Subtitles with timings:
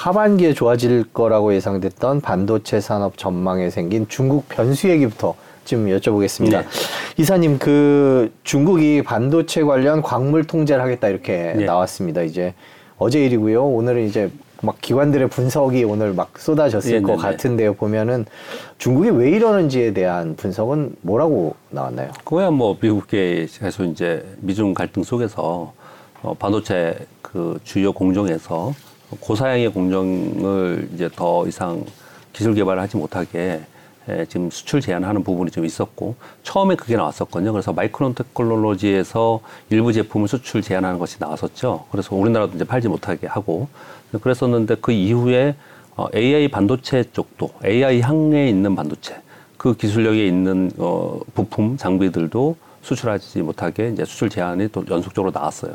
[0.00, 5.34] 하반기에 좋아질 거라고 예상됐던 반도체 산업 전망에 생긴 중국 변수 얘기부터
[5.66, 6.50] 좀 여쭤보겠습니다.
[6.50, 6.64] 네.
[7.18, 11.66] 이사님, 그 중국이 반도체 관련 광물 통제를 하겠다 이렇게 네.
[11.66, 12.22] 나왔습니다.
[12.22, 12.54] 이제
[12.96, 13.62] 어제 일이고요.
[13.62, 14.30] 오늘은 이제
[14.62, 17.22] 막 기관들의 분석이 오늘 막 쏟아졌을 네, 것 네, 네.
[17.22, 17.74] 같은데요.
[17.74, 18.24] 보면은
[18.78, 22.10] 중국이 왜 이러는지에 대한 분석은 뭐라고 나왔나요?
[22.24, 25.74] 그거야 뭐 미국계 계속 이제 미중 갈등 속에서
[26.22, 28.72] 어, 반도체 그 주요 공정에서
[29.18, 31.84] 고사양의 공정을 이제 더 이상
[32.32, 33.62] 기술 개발을 하지 못하게
[34.08, 37.52] 에, 지금 수출 제한하는 부분이 좀 있었고 처음에 그게 나왔었거든요.
[37.52, 41.86] 그래서 마이크론 테크놀로지에서 일부 제품을 수출 제한하는 것이 나왔었죠.
[41.90, 43.68] 그래서 우리나라도 이제 팔지 못하게 하고
[44.20, 45.54] 그랬었는데 그 이후에
[45.96, 49.20] 어, AI 반도체 쪽도 AI 향에 있는 반도체
[49.56, 55.74] 그 기술력에 있는 어, 부품 장비들도 수출하지 못하게 이제 수출 제한이 또 연속적으로 나왔어요.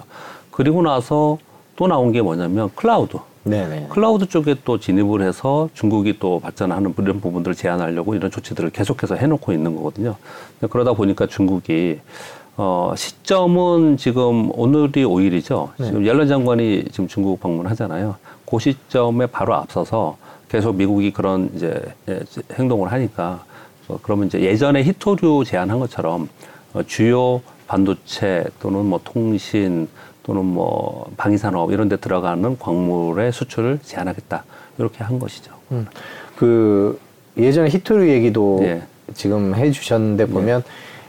[0.49, 1.37] 그리고 나서
[1.75, 3.17] 또 나온 게 뭐냐면 클라우드.
[3.43, 3.87] 네네.
[3.89, 9.51] 클라우드 쪽에 또 진입을 해서 중국이 또 발전하는 이런 부분들을 제한하려고 이런 조치들을 계속해서 해놓고
[9.53, 10.15] 있는 거거든요.
[10.69, 11.99] 그러다 보니까 중국이
[12.57, 15.69] 어, 시점은 지금 오늘이 5일이죠.
[15.77, 18.15] 지금 옐런 장관이 지금 중국 방문하잖아요.
[18.49, 20.17] 그 시점에 바로 앞서서
[20.47, 22.21] 계속 미국이 그런 이제 예,
[22.53, 23.43] 행동을 하니까
[23.87, 26.29] 어, 그러면 이제 예전에 히토류 제한한 것처럼
[26.73, 29.87] 어, 주요 반도체 또는 뭐 통신
[30.25, 34.43] 또는 뭐 방위산업 이런 데 들어가는 광물의 수출을 제한하겠다.
[34.79, 35.53] 이렇게 한 것이죠.
[35.71, 35.85] 음,
[36.35, 36.99] 그
[37.37, 38.81] 예전에 히토류 얘기도 예.
[39.13, 40.63] 지금 해 주셨는데 보면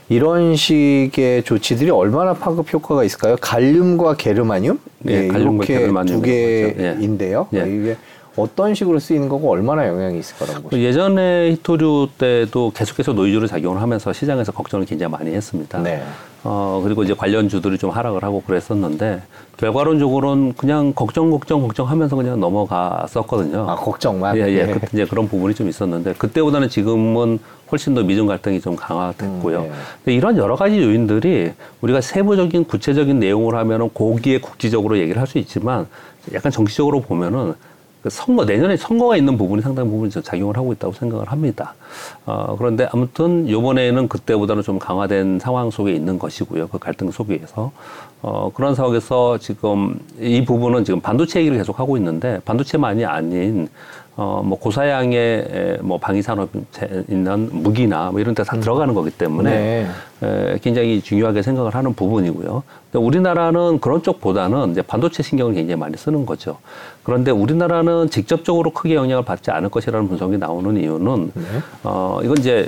[0.09, 3.37] 이런 식의 조치들이 얼마나 파급 효과가 있을까요?
[3.41, 6.29] 갈륨과 게르마늄, 예, 갈륨과 이렇게 게르마늄 두.
[6.29, 6.75] 예.
[6.99, 7.49] 개인데요.
[7.55, 7.61] 예.
[7.61, 7.97] 이게
[8.37, 10.87] 어떤 식으로 쓰이는 거고 얼마나 영향이 있을 거라고 보십니까?
[10.87, 15.83] 예전에 히토류 때도 계속해서 노이즈를 작용을 하면서 시장에서 걱정을 굉장히 많이 했습니다.
[15.83, 16.03] 네.
[16.49, 19.21] 어, 그리고 이제 관련 주들이 좀 하락을 하고 그랬었는데,
[19.57, 23.69] 결과론적으로는 그냥 걱정, 걱정, 걱정 하면서 그냥 넘어갔었거든요.
[23.69, 24.37] 아 걱정만.
[24.37, 24.65] 예, 예.
[24.67, 24.73] 네.
[24.75, 27.41] 그, 이제 그런 부분이 좀 있었는데, 그때보다는 지금은
[27.73, 29.63] 훨씬 더 미중 갈등이 좀 강화됐고요.
[29.63, 29.73] 음,
[30.05, 30.15] 네.
[30.15, 35.89] 이런 여러 가지 요인들이 우리가 세부적인 구체적인 내용을 하면은 거기에 국지적으로 얘기를 할 수 있지만,
[36.33, 37.57] 약간 정치적으로 보면은 그
[38.11, 41.75] 선거 내년에 선거가 있는 부분이 상당 부분 좀 작용을 하고 있다고 생각을 합니다.
[42.25, 46.69] 어, 그런데 아무튼 이번에는 그때보다는 좀 강화된 상황 속에 있는 것이고요.
[46.69, 47.73] 그 갈등 속에서
[48.23, 53.69] 어, 그런 상황에서 지금 이 부분은 지금 반도체 얘기를 계속 하고 있는데 반도체만이 아닌
[54.19, 56.49] 어, 뭐 고사양의 에, 뭐 방위 산업
[57.09, 59.87] 있는 무기나 뭐 이런 데 다 들어가는 거기 때문에 네.
[60.55, 62.63] 에, 굉장히 중요하게 생각을 하는 부분이고요.
[62.95, 66.57] 우리나라는 그런 쪽보다는 이제 반도체 신경을 굉장히 많이 쓰는 거죠.
[67.03, 71.43] 그런데 우리나라는 직접적으로 크게 영향을 받지 않을 것이라는 분석이 나오는 이유는 네.
[71.83, 72.67] 어, 이건 이제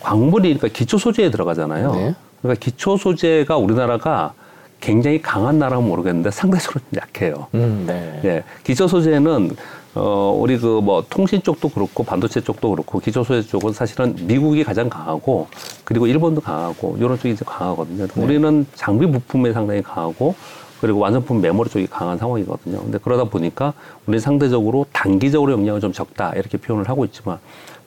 [0.00, 1.92] 광물이 그러니까 기초 소재에 들어가잖아요.
[1.92, 2.14] 네.
[2.40, 4.32] 그러니까 기초 소재가 우리나라가
[4.80, 7.46] 굉장히 강한 나라면 모르겠는데 상대적으로 좀 약해요.
[7.54, 8.20] 음, 네.
[8.24, 9.50] 예, 기초 소재는
[9.94, 14.64] 어 우리 그 뭐 통신 쪽도 그렇고 반도체 쪽도 그렇고 기초 소재 쪽은 사실은 미국이
[14.64, 15.48] 가장 강하고
[15.84, 18.06] 그리고 일본도 강하고 이런 쪽이 이제 강하거든요.
[18.16, 20.34] 우리는 장비 부품에 상당히 강하고
[20.80, 22.78] 그리고 완성품 메모리 쪽이 강한 상황이거든요.
[22.80, 23.74] 근데 그러다 보니까
[24.06, 27.38] 우리 상대적으로 단기적으로 영향은 좀 적다 이렇게 표현을 하고 있지만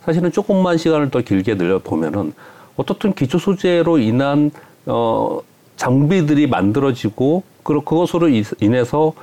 [0.06, 2.34] 사실은 조금만 시간을 더 길게 늘려 보면은
[2.78, 4.52] 어떻든 기초 소재로 인한
[4.86, 5.40] 어
[5.76, 9.14] 장비들이 만들어지고 그리고 그것으로 이- 인해서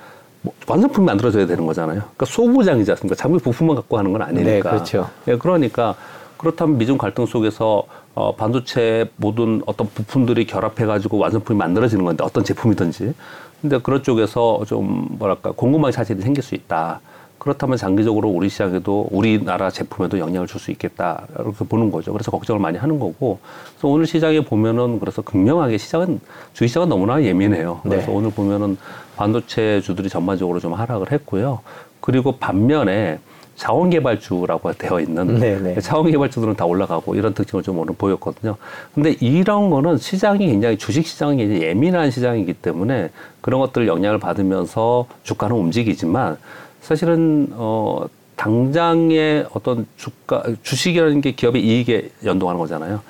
[0.43, 2.01] 뭐 완성품이 만들어져야 되는 거잖아요.
[2.01, 3.15] 그러니까 소부장이지 않습니까?
[3.15, 4.51] 장비 부품만 갖고 하는 건 아니니까.
[4.51, 5.09] 네, 그렇죠.
[5.29, 5.95] 예, 그러니까
[6.37, 13.15] 그렇다면 미중 갈등 속에서 어, 반도체 모든 어떤 부품들이 결합해가지고 완성품이 만들어지는 건데 어떤 제품이든지.
[13.63, 17.01] 근데 그런 쪽에서 좀 뭐랄까 공급망 차질이 생길 수 있다.
[17.43, 22.13] 그렇다면 장기적으로 우리 시장에도 우리나라 제품에도 영향을 줄 수 있겠다 이렇게 보는 거죠.
[22.13, 23.41] 그래서 걱정을 많이 하는 거고.
[23.73, 26.21] 그래서 오늘 시장에 보면은 그래서 극명하게 시장은
[26.53, 27.81] 주식 시장은 너무나 예민해요.
[27.83, 28.13] 그래서 네.
[28.17, 28.77] 오늘 보면은
[29.17, 31.59] 반도체 주들이 전반적으로 좀 하락을 했고요.
[32.01, 33.19] 그리고 반면에
[33.57, 35.81] 자원개발주라고 되어 있는 네네.
[35.81, 38.55] 자원개발주들은 다 올라가고 이런 특징을 좀 오늘 보였거든요.
[38.95, 45.09] 근데 이런 거는 시장이 굉장히 주식 시장이 굉장히 예민한 시장이기 때문에 그런 것들 영향을 받으면서
[45.25, 46.37] 주가는 움직이지만
[46.83, 48.07] 사실은 어
[48.37, 53.01] 당장의 어떤 주가 주식이라는 게 기업의 이익에 연동하는 거잖아요.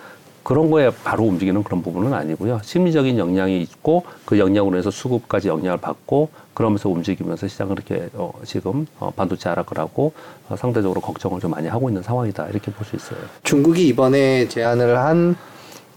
[0.42, 2.60] 그런 거에 바로 움직이는 그런 부분은 아니고요.
[2.64, 8.86] 심리적인 영향이 있고 그 영향으로 해서 수급까지 영향을 받고 그러면서 움직이면서 시장을 이렇게 어, 지금
[8.98, 10.12] 어, 반도체 하락을 하고
[10.48, 13.18] 어, 상대적으로 걱정을 좀 많이 하고 있는 상황이다 이렇게 볼 수 있어요.
[13.44, 15.36] 중국이 이번에 제안을 한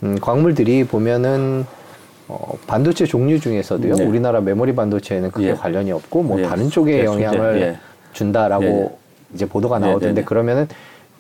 [0.04, 1.66] 음, 광물들이 보면은
[2.28, 3.96] 어, 반도체 종류 중에서도요.
[3.96, 4.06] 네.
[4.06, 5.54] 우리나라 메모리 반도체에는 크게 예.
[5.54, 6.44] 관련이 없고 뭐 예.
[6.44, 7.78] 다른 쪽에 예, 영향을 예.
[8.14, 8.90] 준다라고 예, 예.
[9.34, 10.24] 이제 보도가 네, 나오던데.
[10.24, 10.68] 그러면은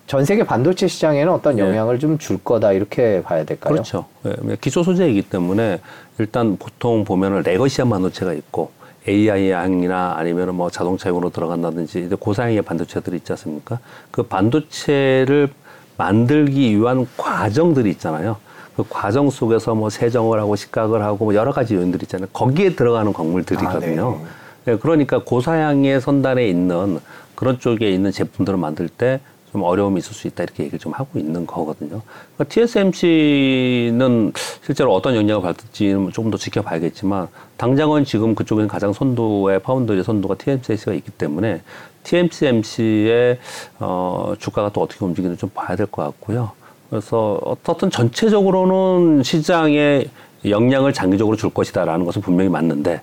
[0.07, 1.63] 전 세계 반도체 시장에는 어떤 예.
[1.63, 3.73] 영향을 좀 줄 거다 이렇게 봐야 될까요?
[3.73, 4.05] 그렇죠.
[4.25, 5.79] 예, 기초 소재이기 때문에
[6.17, 8.71] 일단 보통 보면은 레거시한 반도체가 있고
[9.07, 13.79] AI향이나 아니면 뭐 자동차용으로 들어간다든지 이제 고사양의 반도체들이 있지 않습니까?
[14.09, 15.49] 그 반도체를
[15.97, 18.37] 만들기 위한 과정들이 있잖아요.
[18.75, 22.27] 그 과정 속에서 뭐 세정을 하고 식각을 하고 뭐 여러 가지 요인들이 있잖아요.
[22.33, 24.19] 거기에 들어가는 광물들이거든요.
[24.23, 24.27] 아,
[24.65, 26.99] 네, 그러니까 고사양의 선단에 있는
[27.35, 29.19] 그런 쪽에 있는 제품들을 만들 때
[29.55, 32.01] 좀 어려움이 있을 수 있다 이렇게 얘기를 좀 하고 있는 거거든요.
[32.35, 40.03] 그러니까 TSMC는 실제로 어떤 영향을 받을지는 조금 더 지켜봐야겠지만 당장은 지금 그쪽에는 가장 선도의 파운드의
[40.03, 41.61] 선도가 TSMC가 있기 때문에
[42.03, 43.39] TSMC의
[43.79, 46.51] 어, 주가가 또 어떻게 움직이는지 좀 봐야 될 것 같고요.
[46.89, 50.05] 그래서 어떻든 전체적으로는 시장에
[50.45, 53.01] 영향을 장기적으로 줄 것이다라는 것은 분명히 맞는데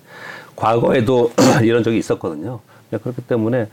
[0.55, 1.33] 과거에도
[1.63, 2.61] 이런 적이 있었거든요.
[2.91, 3.69] 네, 그렇기 때문에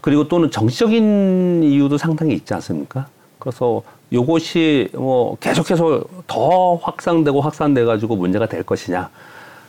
[0.00, 3.08] 그리고 또는 정치적인 이유도 상당히 있지 않습니까?
[3.38, 9.10] 그래서 요것이 뭐 계속해서 더 확산되고 확산돼 가지고 문제가 될 것이냐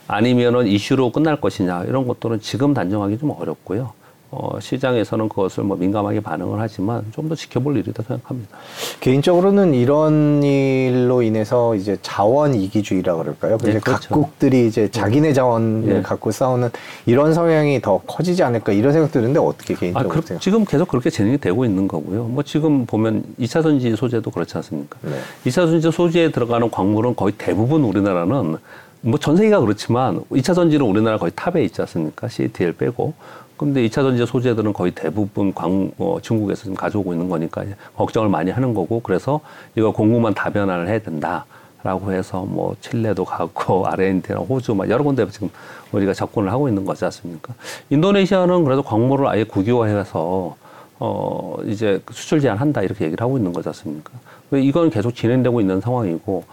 [0.08, 3.94] 아니면은 이슈로 끝날 것이냐 이런 것들은 지금 단정하기 좀 어렵고요.
[4.34, 8.58] 어, 시장에서는 그것을 뭐 민감하게 반응을 하지만 좀 더 지켜볼 일이다 생각합니다.
[9.02, 13.58] 개인적으로는 이런 일로 인해서 이제 자원 이기주의라 그럴까요?
[13.60, 14.10] 네, 그렇죠.
[14.10, 16.02] 각국들이 이제 자기네 자원을 네.
[16.02, 16.70] 갖고 싸우는
[17.06, 20.42] 이런 성향이 더 커지지 않을까 이런 생각 드는데 어떻게 아, 개인적으로 그, 생각?
[20.42, 22.24] 지금 계속 그렇게 진행이 되고 있는 거고요.
[22.26, 24.98] 뭐 지금 보면 이차 전지 소재도 그렇지 않습니까?
[25.02, 25.12] 네.
[25.46, 28.58] 이차 전지 소재에 들어가는 광물은 거의 대부분 우리나라는
[29.04, 32.28] 뭐 전 세계가 그렇지만 이차 전지는 우리나라 거의 탑에 있지 않습니까?
[32.28, 33.14] CATL 빼고.
[33.62, 37.64] 근데 이차 전지 소재들은 거의 대부분 광, 어, 중국에서 지금 가져오고 있는 거니까
[37.96, 39.40] 걱정을 많이 하는 거고 그래서
[39.76, 41.46] 이거 공급만 다변화를 해야 된다.
[41.84, 45.50] 라고 해서 뭐 칠레도 가고 아르헨티나, 호주 막 여러 군데 지금
[45.92, 47.56] 우리가 접근을 하고 있는 거지 않습니까?
[47.90, 50.56] 인도네시아는 그래서 광물을 아예 국유화해서
[51.00, 54.12] 어 이제 수출 제한한다 이렇게 얘기를 하고 있는 거지 않습니까?
[54.54, 56.44] 이건 계속 진행되고 있는 상황이고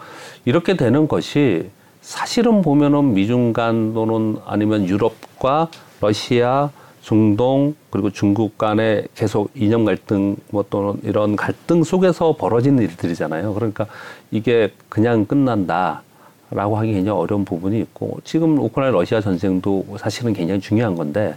[0.46, 1.68] 이렇게 되는 것이
[2.00, 5.68] 사실은 보면은 미중 간 또는 아니면 유럽과
[6.00, 6.70] 러시아,
[7.08, 13.54] 중동 그리고 중국 간에 계속 이념 갈등 뭐 또는 이런 갈등 속에서 벌어지는 일들이잖아요.
[13.54, 13.86] 그러니까
[14.30, 16.02] 이게 그냥 끝난다.
[16.50, 21.34] 라고 하기 굉장히 어려운 부분이 있고 지금 우크라이나 러시아 전쟁도 사실은 굉장히 중요한 건데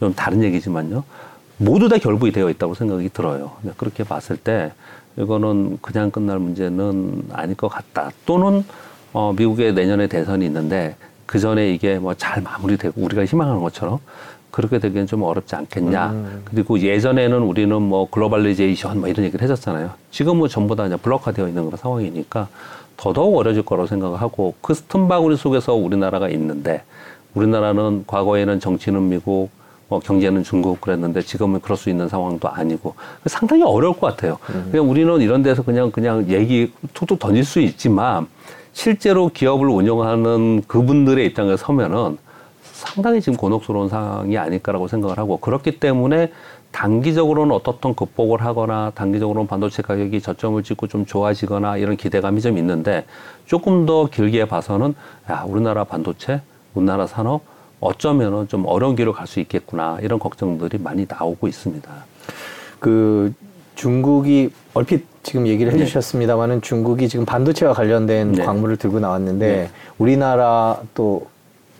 [0.00, 1.04] 좀 다른 얘기지만요.
[1.58, 3.52] 모두 다 결부이 되어 있다고 생각이 들어요.
[3.76, 4.72] 그렇게 봤을 때
[5.18, 8.10] 이거는 그냥 끝날 문제는 아닐 것 같다.
[8.26, 8.64] 또는
[9.12, 10.96] 어, 미국의 내년에 대선이 있는데
[11.26, 13.98] 그 전에 이게 뭐 잘 마무리되고 우리가 희망하는 것처럼
[14.54, 16.14] 그렇게 되기엔 좀 어렵지 않겠냐.
[16.44, 19.90] 그리고 예전에는 우리는 뭐 globalization 뭐 이런 얘기를 했었잖아요.
[20.12, 22.46] 지금은 뭐 전부 다 이제 블록화되어 있는 그런 상황이니까
[22.96, 26.84] 더더욱 어려질 거라고 생각을 하고 그 틈바구니 속에서 우리나라가 있는데
[27.34, 29.50] 우리나라는 과거에는 정치는 미국,
[29.88, 32.94] 뭐 경제는 중국 그랬는데 지금은 그럴 수 있는 상황도 아니고
[33.26, 34.38] 상당히 어려울 것 같아요.
[34.70, 38.28] 그냥 우리는 이런 데서 그냥 그냥 얘기 툭툭 던질 수 있지만
[38.72, 42.18] 실제로 기업을 운영하는 그분들의 입장에 서면은
[42.84, 46.30] 상당히 지금 곤혹스러운 상황이 아닐까라고 생각을 하고 그렇기 때문에
[46.70, 53.04] 단기적으로는 어떻든 극복을 하거나 단기적으로는 반도체 가격이 저점을 찍고 좀 좋아지거나 이런 기대감이 좀 있는데
[53.46, 54.94] 조금 더 길게 봐서는
[55.30, 56.42] 야 우리나라 반도체,
[56.74, 57.42] 우리나라 산업
[57.80, 61.90] 어쩌면은 좀 어려운 길을 갈수 있겠구나 이런 걱정들이 많이 나오고 있습니다.
[62.80, 63.32] 그
[63.76, 65.80] 중국이 얼핏 지금 얘기를 네.
[65.80, 68.44] 해주셨습니다만은 중국이 지금 반도체와 관련된 네.
[68.44, 69.70] 광물을 들고 나왔는데 네.
[69.98, 71.26] 우리나라 또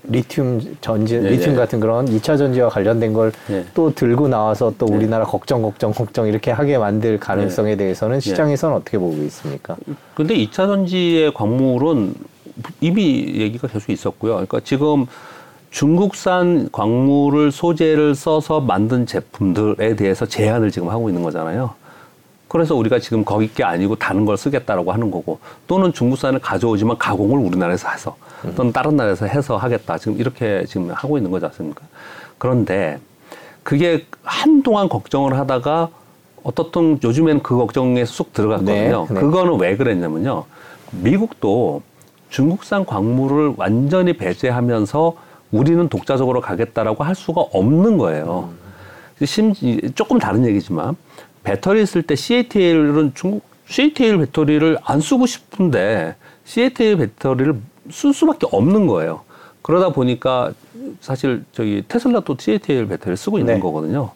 [0.07, 1.57] 리튬 전지, 네, 리튬 네.
[1.57, 3.95] 같은 그런 이차 전지와 관련된 걸또 네.
[3.95, 4.97] 들고 나와서 또 네.
[4.97, 9.77] 우리나라 걱정, 걱정, 걱정 이렇게 하게 만들 가능성에 대해서는 시장에서는 어떻게 보고 있습니까?
[10.15, 12.15] 근데 이차 전지의 광물은
[12.81, 14.33] 이미 얘기가 계속 있었고요.
[14.33, 15.07] 그러니까 지금
[15.71, 21.75] 중국산 광물을 소재를 써서 만든 제품들에 대해서 제한을 지금 하고 있는 거잖아요.
[22.55, 27.45] 그래서 우리가 지금 거기 게 아니고 다른 걸 쓰겠다라고 하는 거고 또는 중국산을 가져오지만 가공을
[27.45, 28.17] 우리나라에서 해서
[28.55, 29.99] 또는 다른 나라에서 해서 하겠다.
[29.99, 31.83] 지금 이렇게 지금 하고 있는 거지 않습니까?
[32.39, 33.01] 그런데
[33.65, 35.89] 그게 한동안 걱정을 하다가
[36.45, 39.07] 어떻든 요즘엔 그 걱정에 쑥 들어갔거든요.
[39.09, 39.21] 네, 네.
[39.21, 40.45] 그거는 왜 그랬냐면요.
[40.93, 41.83] 미국도
[42.31, 45.17] 중국산 광물을 완전히 배제하면서
[45.51, 48.51] 우리는 독자적으로 가겠다라고 할 수가 없는 거예요.
[49.25, 50.95] 심지 조금 다른 얘기지만
[51.45, 57.55] 배터리 쓸 때 CATL은 중국 CATL 배터리를 안 쓰고 싶은데 CATL 배터리를
[57.91, 59.21] 쓸 수밖에 없는 거예요.
[59.63, 60.53] 그러다 보니까
[61.01, 63.61] 사실 저기 테슬라도 CATL 배터리를 쓰고 있는 네.
[63.61, 64.11] 거거든요.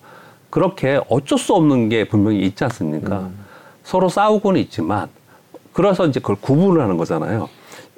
[0.50, 3.28] 그렇게 어쩔 수 없는 게 분명히 있지 않습니까?
[3.84, 5.08] 서로 싸우고는 있지만
[5.72, 7.48] 그래서 이제 그걸 구분을 하는 거잖아요.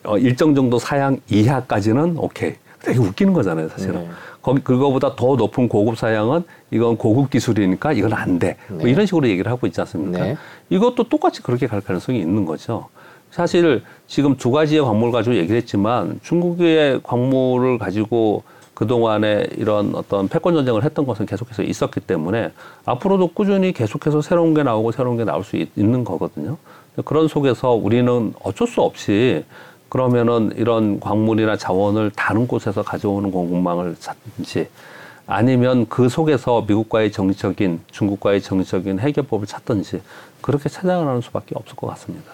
[0.04, 2.54] 어, 일정 정도 사양 이하까지는 오케이.
[2.82, 4.02] 되게 웃기는 거잖아요, 사실은.
[4.02, 4.08] 네.
[4.42, 8.56] 거기 그거보다 더 높은 고급 사양은 이건 고급 기술이니까 이건 안 돼.
[8.68, 8.90] 뭐 네.
[8.90, 10.18] 이런 식으로 얘기를 하고 있지 않습니까?
[10.18, 10.36] 네.
[10.70, 12.88] 이것도 똑같이 그렇게 갈 가능성이 있는 거죠.
[13.30, 18.42] 사실 지금 두 가지의 광물 가지고 얘기를 했지만 중국의 광물을 가지고
[18.74, 22.50] 그동안에 이런 어떤 패권 전쟁을 했던 것은 계속해서 있었기 때문에
[22.86, 26.56] 앞으로도 꾸준히 계속해서 새로운 게 나오고 새로운 게 나올 수 있, 는 거거든요.
[27.04, 29.44] 그런 속에서 우리는 어쩔 수 없이
[29.90, 34.68] 그러면은 이런 광물이나 자원을 다른 곳에서 가져오는 공급망을 찾든지
[35.26, 40.00] 아니면 그 속에서 미국과의 정치적인 중국과의 정치적인 해결법을 찾든지
[40.40, 42.32] 그렇게 찾아가는 수밖에 없을 것 같습니다.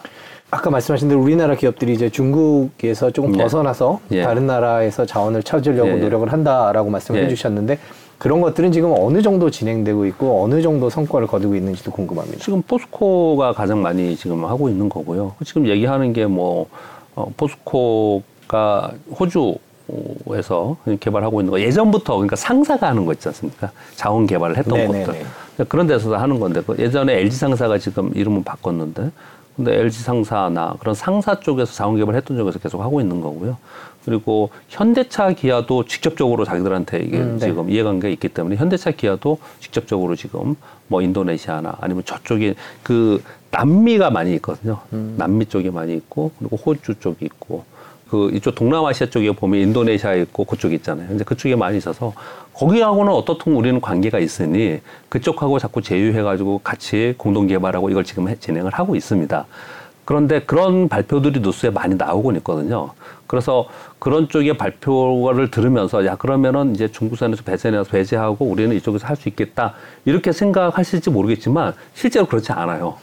[0.50, 3.42] 아까 말씀하신 대로 우리나라 기업들이 이제 중국에서 조금 네.
[3.42, 4.22] 벗어나서 예.
[4.22, 5.96] 다른 나라에서 자원을 찾으려고 예, 예.
[5.96, 7.24] 노력을 한다라고 말씀을 예.
[7.24, 7.78] 해주셨는데
[8.18, 12.38] 그런 것들은 지금 어느 정도 진행되고 있고 어느 정도 성과를 거두고 있는지도 궁금합니다.
[12.38, 15.34] 지금 포스코가 가장 많이 지금 하고 있는 거고요.
[15.44, 16.68] 지금 얘기하는 게뭐
[17.16, 23.72] 어, 포스코가 호주에서 개발하고 있는 거 예전부터 그러니까 상사가 하는 거 있지 않습니까?
[23.96, 25.04] 자원 개발을 했던 네네네.
[25.04, 25.26] 것들
[25.68, 29.10] 그런 데서 하는 건데 그 예전에 LG 상사가 지금 이름은 바꿨는데
[29.56, 33.56] 근데 LG 상사나 그런 상사 쪽에서 자원 개발했던 쪽에서 계속 하고 있는 거고요.
[34.06, 37.48] 그리고 현대차 기아도 직접적으로 자기들한테 이게 음, 네.
[37.48, 40.54] 지금 이해관계가 있기 때문에 현대차 기아도 직접적으로 지금
[40.86, 43.20] 뭐 인도네시아나 아니면 저쪽에 그
[43.50, 44.78] 남미가 많이 있거든요.
[45.16, 47.64] 남미 쪽에 많이 있고 그리고 호주 쪽이 있고
[48.08, 51.08] 그 이쪽 동남아시아 쪽에 보면 인도네시아 있고 그쪽 있잖아요.
[51.08, 52.12] 근데 그쪽에 많이 있어서
[52.54, 58.72] 거기하고는 어떻든 우리는 관계가 있으니 그쪽하고 자꾸 제휴해가지고 같이 공동 개발하고 이걸 지금 해- 진행을
[58.72, 59.46] 하고 있습니다.
[60.06, 62.90] 그런데 그런 발표들이 뉴스에 많이 나오곤 있거든요.
[63.26, 63.66] 그래서
[63.98, 69.72] 그런 쪽의 발표를 들으면서 야 그러면은 이제 중국산에서 배제해서 배제하고 우리는 이쪽에서 할 수 있겠다
[70.04, 72.94] 이렇게 생각하실지 모르겠지만 실제로 그렇지 않아요.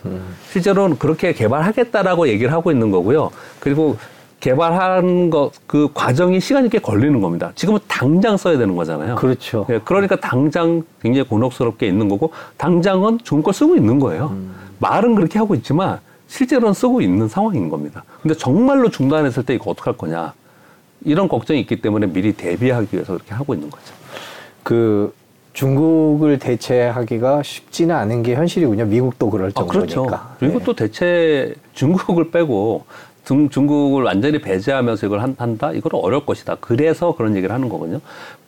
[0.51, 3.31] 실제로는 그렇게 개발하겠다라고 얘기를 하고 있는 거고요.
[3.59, 3.97] 그리고
[4.39, 7.51] 개발하는 것그 과정이 시간이 꽤 걸리는 겁니다.
[7.55, 9.15] 지금은 당장 써야 되는 거잖아요.
[9.15, 9.65] 그렇죠.
[9.69, 14.33] 예, 그러니까 당장 굉장히 곤혹스럽게 있는 거고 당장은 중국 걸 쓰고 있는 거예요.
[14.79, 15.99] 말은 그렇게 하고 있지만
[16.33, 18.03] 실제로는 쓰고 있는 상황인 겁니다.
[18.23, 20.33] 근데 정말로 중단했을 때 이거 어떡할 거냐
[21.05, 23.93] 이런 걱정이 있기 때문에 미리 대비하기 위해서 그렇게 하고 있는 거죠.
[24.63, 25.13] 그
[25.53, 28.85] 중국을 대체하기가 쉽지는 않은 게 현실이군요.
[28.85, 29.93] 미국도 그럴 아, 정도니까.
[29.93, 30.35] 그렇죠.
[30.39, 30.65] 그리고 네.
[30.65, 32.85] 또 대체 중국을 빼고
[33.25, 35.71] 중, 중국을 완전히 배제하면서 이걸 한, 한다?
[35.71, 36.57] 이건 어려울 것이다.
[36.59, 37.99] 그래서 그런 얘기를 하는 거거든요.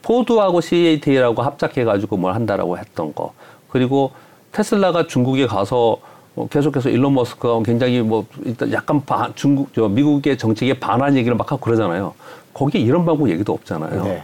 [0.01, 3.34] 포드하고 CAT라고 합작해가지고 뭘 한다라고 했던 거.
[3.70, 4.12] 그리고
[4.54, 6.00] 테슬라가 중국에 가서
[6.36, 11.36] 어, 계속해서 일론 머스크가 굉장히 뭐 일단 약간 반, 중국 저 미국의 정책에 반한 얘기를
[11.36, 12.13] 막 하고 그러잖아요.
[12.54, 14.04] 거기에 이런 방법 얘기도 없잖아요.
[14.04, 14.24] 네.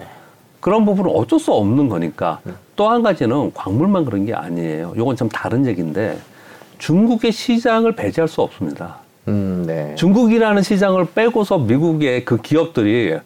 [0.59, 2.39] 그런 부분은 어쩔 수 없는 거니까
[2.75, 4.93] 또한 가지는 광물만 그런 게 아니에요.
[4.95, 6.19] 요건 좀 다른 얘기인데
[6.77, 8.97] 중국의 시장을 배제할 수 없습니다.
[9.27, 9.95] 음, 네.
[9.95, 13.17] 중국이라는 시장을 빼고서 미국의 그 기업들이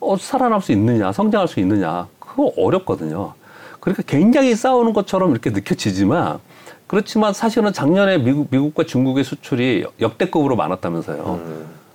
[0.00, 3.32] 어, 살아날 수 있느냐, 성장할 수 있느냐, 그거 어렵거든요.
[3.80, 6.38] 그러니까 굉장히 싸우는 것처럼 이렇게 느껴지지만
[6.88, 11.40] 그렇지만 사실은 작년에 미국, 미국과 중국의 수출이 역대급으로 많았다면서요.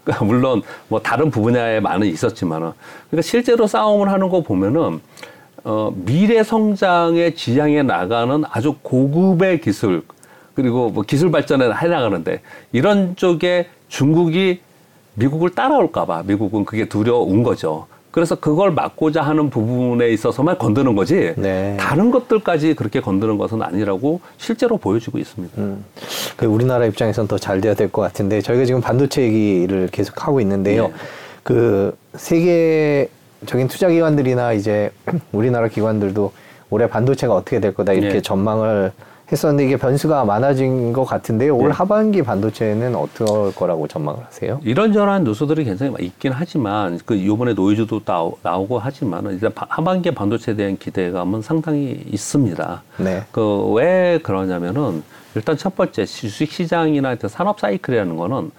[0.04, 2.72] 그러니까 물론 뭐 다른 분야에 많은 있었지만은
[3.10, 5.02] 그러니까 실제로 싸움을 하는 거 보면은
[5.64, 10.04] 어, 미래 성장의 지향에 나가는 아주 고급의 기술
[10.54, 14.62] 그리고 뭐 기술 발전에 해 나가는데 이런 쪽에 중국이
[15.16, 17.88] 미국을 따라올까봐 미국은 그게 두려운 거죠.
[18.14, 21.76] 그래서 그걸 막고자 하는 부분에 있어서만 건드는 거지 네.
[21.80, 25.60] 다른 것들까지 그렇게 건드는 것은 아니라고 실제로 보여지고 있습니다.
[25.60, 25.84] 음,
[26.38, 30.90] 그 우리나라 입장에서는 더잘 돼야 될 것 같은데 저희가 지금 반도체 얘기를 계속 하고 있는데요.
[30.90, 30.94] 네.
[31.42, 34.92] 그 세계적인 투자 기관들이나 이제
[35.32, 36.32] 우리나라 기관들도
[36.70, 38.22] 올해 반도체가 어떻게 될 거다 이렇게 네.
[38.22, 38.92] 전망을
[39.32, 41.56] 했었는데 이게 변수가 많아진 것 같은데요.
[41.56, 41.74] 올 네.
[41.74, 44.60] 하반기 반도체는 어떨 거라고 전망을 하세요?
[44.64, 50.56] 이런저런 뉴스들이 굉장히 있긴 하지만 그 이번에 노이즈도 나오, 나오고 하지만 일단 바- 하반기 반도체에
[50.56, 52.84] 대한 기대감은 상당히 있습니다.
[52.98, 53.24] 네.
[53.32, 55.04] 그 왜 그러냐면은
[55.36, 58.52] 일단 첫 번째 주식 시장이나 산업 사이클이라는 거는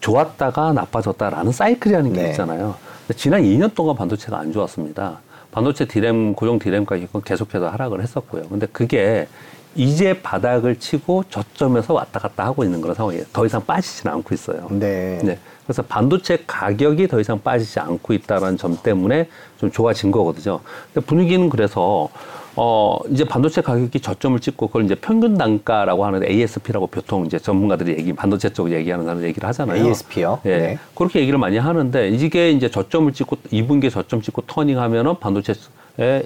[0.00, 2.30] 좋았다가 나빠졌다라는 사이클이라는 게 네.
[2.30, 2.74] 있잖아요.
[3.16, 5.20] 지난 2년 동안 반도체가 안 좋았습니다.
[5.50, 8.42] 반도체 디램 고정 디램 가격은 계속해서 하락을 했었고요.
[8.50, 9.26] 근데 그게
[9.74, 13.24] 이제 바닥을 치고 저점에서 왔다 갔다 하고 있는 그런 상황이에요.
[13.32, 14.66] 더 이상 빠지지는 않고 있어요.
[14.70, 15.18] 네.
[15.22, 15.38] 네.
[15.64, 19.28] 그래서 반도체 가격이 더 이상 빠지지 않고 있다는 점 때문에
[19.60, 20.60] 좀 좋아진 거거든요.
[20.92, 22.08] 근데 분위기는 그래서
[22.56, 27.92] 어 이제 반도체 가격이 저점을 찍고 그걸 이제 평균 단가라고 하는 ASP라고 보통 이제 전문가들이
[27.92, 29.86] 얘기 반도체 쪽 얘기하는 사람 얘기를 하잖아요.
[29.86, 30.40] ASP요?
[30.46, 30.58] 예.
[30.58, 30.78] 네.
[30.94, 35.56] 그렇게 얘기를 많이 하는데 이게 이제 저점을 찍고 2분기에 저점 찍고 터닝하면은 반도체의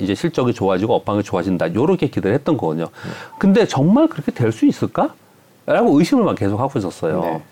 [0.01, 1.75] 이제 실적이 좋아지고 업황이 좋아진다.
[1.75, 2.89] 요렇게 기대를 했던 거거든요.
[3.39, 5.15] 근데 정말 그렇게 될 수 있을까?
[5.65, 7.21] 라고 의심을 막 계속 하고 있었어요.
[7.21, 7.43] 네.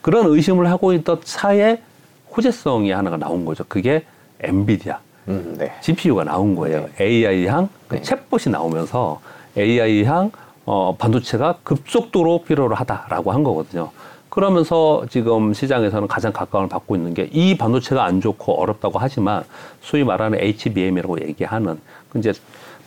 [0.00, 1.82] 그런 의심을 하고 있던 차에
[2.34, 3.64] 호재성이 하나가 나온 거죠.
[3.68, 4.04] 그게
[4.40, 4.98] 엔비디아.
[5.28, 5.72] 음, 네.
[5.82, 6.88] GPU가 나온 거예요.
[7.00, 8.02] AI향 그 네.
[8.02, 9.20] 챗봇이 나오면서
[9.58, 10.30] AI향
[10.64, 13.90] 어, 반도체가 급속도로 필요로 하다라고 한 거거든요.
[14.36, 19.42] 그러면서 지금 시장에서는 가장 각광을 받고 있는 게 이 반도체가 안 좋고 어렵다고 하지만
[19.80, 21.78] 소위 말하는 HBM이라고 얘기하는
[22.10, 22.32] 그 이제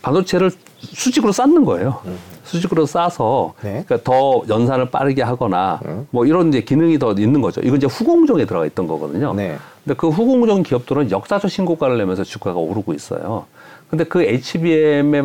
[0.00, 2.00] 반도체를 수직으로 쌓는 거예요.
[2.44, 3.84] 수직으로 싸서 네.
[3.86, 5.80] 그러니까 더 연산을 빠르게 하거나
[6.10, 7.60] 뭐 이런 이제 기능이 더 있는 거죠.
[7.62, 9.34] 이건 이제 후공정에 들어가 있던 거거든요.
[9.34, 9.56] 네.
[9.84, 13.46] 근데 그 후공정 기업들은 역사적 신고가를 내면서 주가가 오르고 있어요.
[13.90, 15.22] 근데 그 HBM에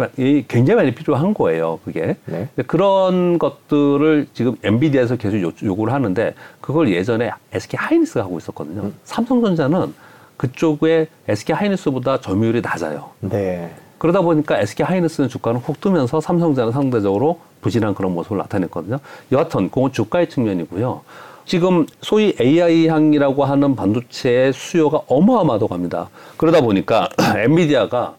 [0.47, 2.17] 굉장히 많이 필요한 거예요, 그게.
[2.25, 2.49] 네.
[2.65, 8.81] 그런 것들을 지금 엔비디아에서 계속 요, 요구를 하는데 그걸 예전에 SK 하이닉스가 하고 있었거든요.
[8.81, 8.95] 음.
[9.03, 9.93] 삼성전자는
[10.37, 13.11] 그쪽에 SK 하이닉스보다 점유율이 낮아요.
[13.19, 13.71] 네.
[13.99, 18.97] 그러다 보니까 SK 하이닉스는 주가는 훅 뜨면서 삼성전자는 상대적으로 부진한 그런 모습을 나타냈거든요.
[19.31, 21.01] 여하튼 그건 주가의 측면이고요.
[21.45, 26.09] 지금 소위 AI 향이라고 하는 반도체의 수요가 어마어마하다고 합니다.
[26.37, 28.15] 그러다 보니까 엔비디아가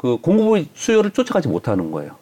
[0.00, 2.12] 그 공급 수요를 쫓아가지 못하는 거예요.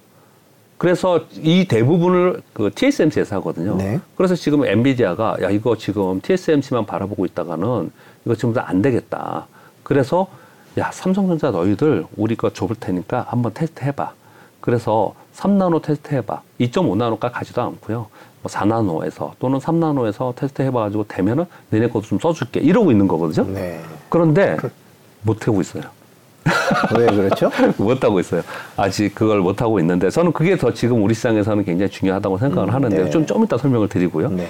[0.78, 3.76] 그래서 이 대부분을 그 TSMC에서 하거든요.
[3.76, 4.00] 네.
[4.16, 7.92] 그래서 지금 엔비디아가 야 이거 지금 TSMC만 바라보고 있다가는
[8.24, 9.46] 이거 지금 다안 되겠다.
[9.84, 10.26] 그래서
[10.76, 14.12] 야 삼성전자 너희들 우리 거 줘볼 테니까 한번 테스트 해봐.
[14.60, 16.42] 그래서 3나노 테스트 해봐.
[16.58, 18.08] 2.5나노까지 가지도 않고요.
[18.42, 22.58] 뭐 4나노에서 또는 3나노에서 테스트 해봐가지고 되면은 너네 것도 좀 써줄게.
[22.58, 23.48] 이러고 있는 거거든요.
[23.52, 23.80] 네.
[24.08, 24.56] 그런데
[25.22, 25.84] 못 하고 있어요.
[26.98, 27.50] 왜 그렇죠?
[27.76, 28.42] 못 하고 있어요.
[28.76, 32.74] 아직 그걸 못 하고 있는데 저는 그게 더 지금 우리 시장에서는 굉장히 중요하다고 생각을 음,
[32.74, 33.10] 하는데 네.
[33.10, 34.28] 좀좀 이따 설명을 드리고요.
[34.30, 34.48] 네.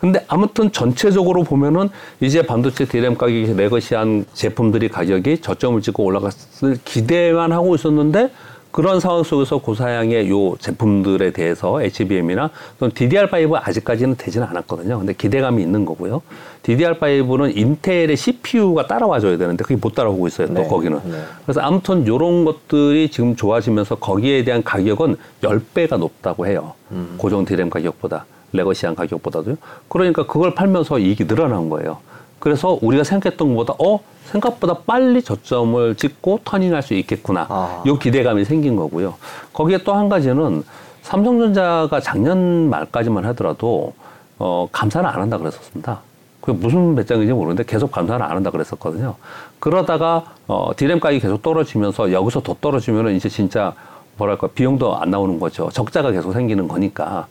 [0.00, 1.90] 근데 아무튼 전체적으로 보면은
[2.20, 8.30] 이제 반도체 디램 가격이 레거시한 제품들이 가격이 저점을 찍고 올라갔을 기대만 하고 있었는데
[8.70, 14.98] 그런 상황 속에서 고사양의 요 제품들에 대해서 HBM이나 또는 DDR5 아직까지는 되지는 않았거든요.
[14.98, 16.22] 근데 기대감이 있는 거고요.
[16.62, 20.46] DDR5는 인텔의 CPU가 따라와줘야 되는데 그게 못 따라오고 있어요.
[20.48, 21.00] 또 네, 거기는.
[21.04, 21.22] 네.
[21.44, 26.74] 그래서 아무튼 요런 것들이 지금 좋아지면서 거기에 대한 가격은 10배가 높다고 해요.
[26.92, 27.14] 음.
[27.16, 28.26] 고정 디램 가격보다.
[28.52, 29.56] 레거시한 가격보다도요.
[29.88, 31.98] 그러니까 그걸 팔면서 이익이 늘어난 거예요.
[32.40, 37.46] 그래서 우리가 생각했던 것보다 어 생각보다 빨리 저점을 찍고 터닝할 수 있겠구나.
[37.48, 37.82] 아.
[37.86, 39.14] 요 기대감이 생긴 거고요.
[39.52, 40.64] 거기에 또 한 가지는
[41.02, 43.92] 삼성전자가 작년 말까지만 하더라도
[44.38, 46.00] 어 감사는 안 한다 그랬었습니다.
[46.40, 49.16] 그게 무슨 배짱인지 모르는데 계속 감사를 안 한다 그랬었거든요.
[49.58, 53.74] 그러다가 어 디램 가격이 계속 떨어지면서 여기서 더 떨어지면은 이제 진짜
[54.16, 55.68] 뭐랄까 비용도 안 나오는 거죠.
[55.70, 57.26] 적자가 계속 생기는 거니까.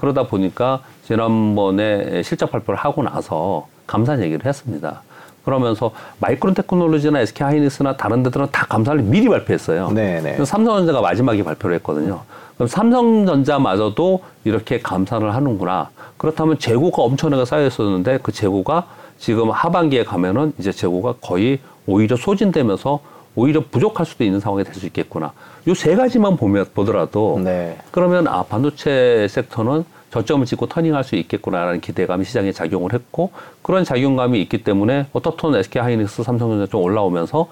[0.00, 5.02] 그러다 보니까 지난번에 실적 발표를 하고 나서 감사 얘기를 했습니다.
[5.44, 9.90] 그러면서 마이크론 테크놀로지나 SK 하이닉스나 다른 데들은 다 감사를 미리 발표했어요.
[9.90, 10.42] 네, 네.
[10.42, 12.22] 삼성전자가 마지막에 발표를 했거든요.
[12.56, 15.90] 그럼 삼성전자마저도 이렇게 감산을 하는구나.
[16.16, 18.86] 그렇다면 재고가 엄청나게 쌓여 있었는데 그 재고가
[19.18, 23.00] 지금 하반기에 가면은 이제 재고가 거의 오히려 소진되면서
[23.36, 25.32] 오히려 부족할 수도 있는 상황이 될 수 있겠구나.
[25.68, 27.76] 요 세 가지만 보면 보더라도 네.
[27.90, 34.40] 그러면 아 반도체 섹터는 저점을 찍고 터닝할 수 있겠구나라는 기대감이 시장에 작용을 했고 그런 작용감이
[34.42, 37.48] 있기 때문에 어떻든 SK 하이닉스, 삼성전자 좀 올라오면서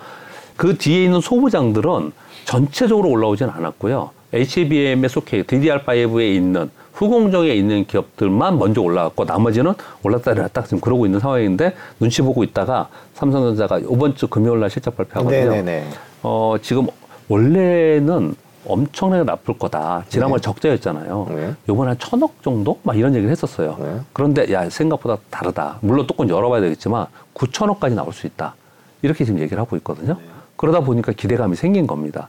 [0.56, 2.12] 그 뒤에 있는 소부장들은
[2.44, 4.10] 전체적으로 올라오진 않았고요.
[4.32, 11.18] HBM에 속해 DDR5에 있는 후공정에 있는 기업들만 먼저 올라왔고 나머지는 올랐다 내렸다 지금 그러고 있는
[11.18, 15.50] 상황인데 눈치 보고 있다가 삼성전자가 이번 주 금요일 날 실적 발표하거든요.
[15.50, 15.88] 네네네.
[16.22, 16.86] 어, 지금
[17.28, 20.04] 원래는 엄청나게 나쁠 거다.
[20.08, 20.42] 지난번 네.
[20.42, 21.26] 적자였잖아요.
[21.30, 21.54] 네.
[21.68, 22.78] 요번에 한 천억 정도?
[22.82, 23.76] 막 이런 얘기를 했었어요.
[23.80, 24.00] 네.
[24.12, 25.78] 그런데 야, 생각보다 다르다.
[25.80, 28.54] 물론 뚜껑 열어봐야 되겠지만 9천억까지 나올 수 있다.
[29.02, 30.16] 이렇게 지금 얘기를 하고 있거든요.
[30.56, 32.28] 그러다 보니까 기대감이 생긴 겁니다.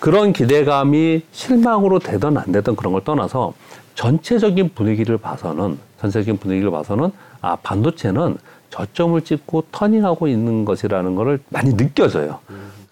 [0.00, 3.52] 그런 기대감이 실망으로 되든 안 되든 그런 걸 떠나서
[3.94, 8.36] 전체적인 분위기를 봐서는 전체적인 분위기를 봐서는 아 반도체는
[8.70, 12.40] 저점을 찍고 터닝하고 있는 것이라는 거를 많이 느껴져요.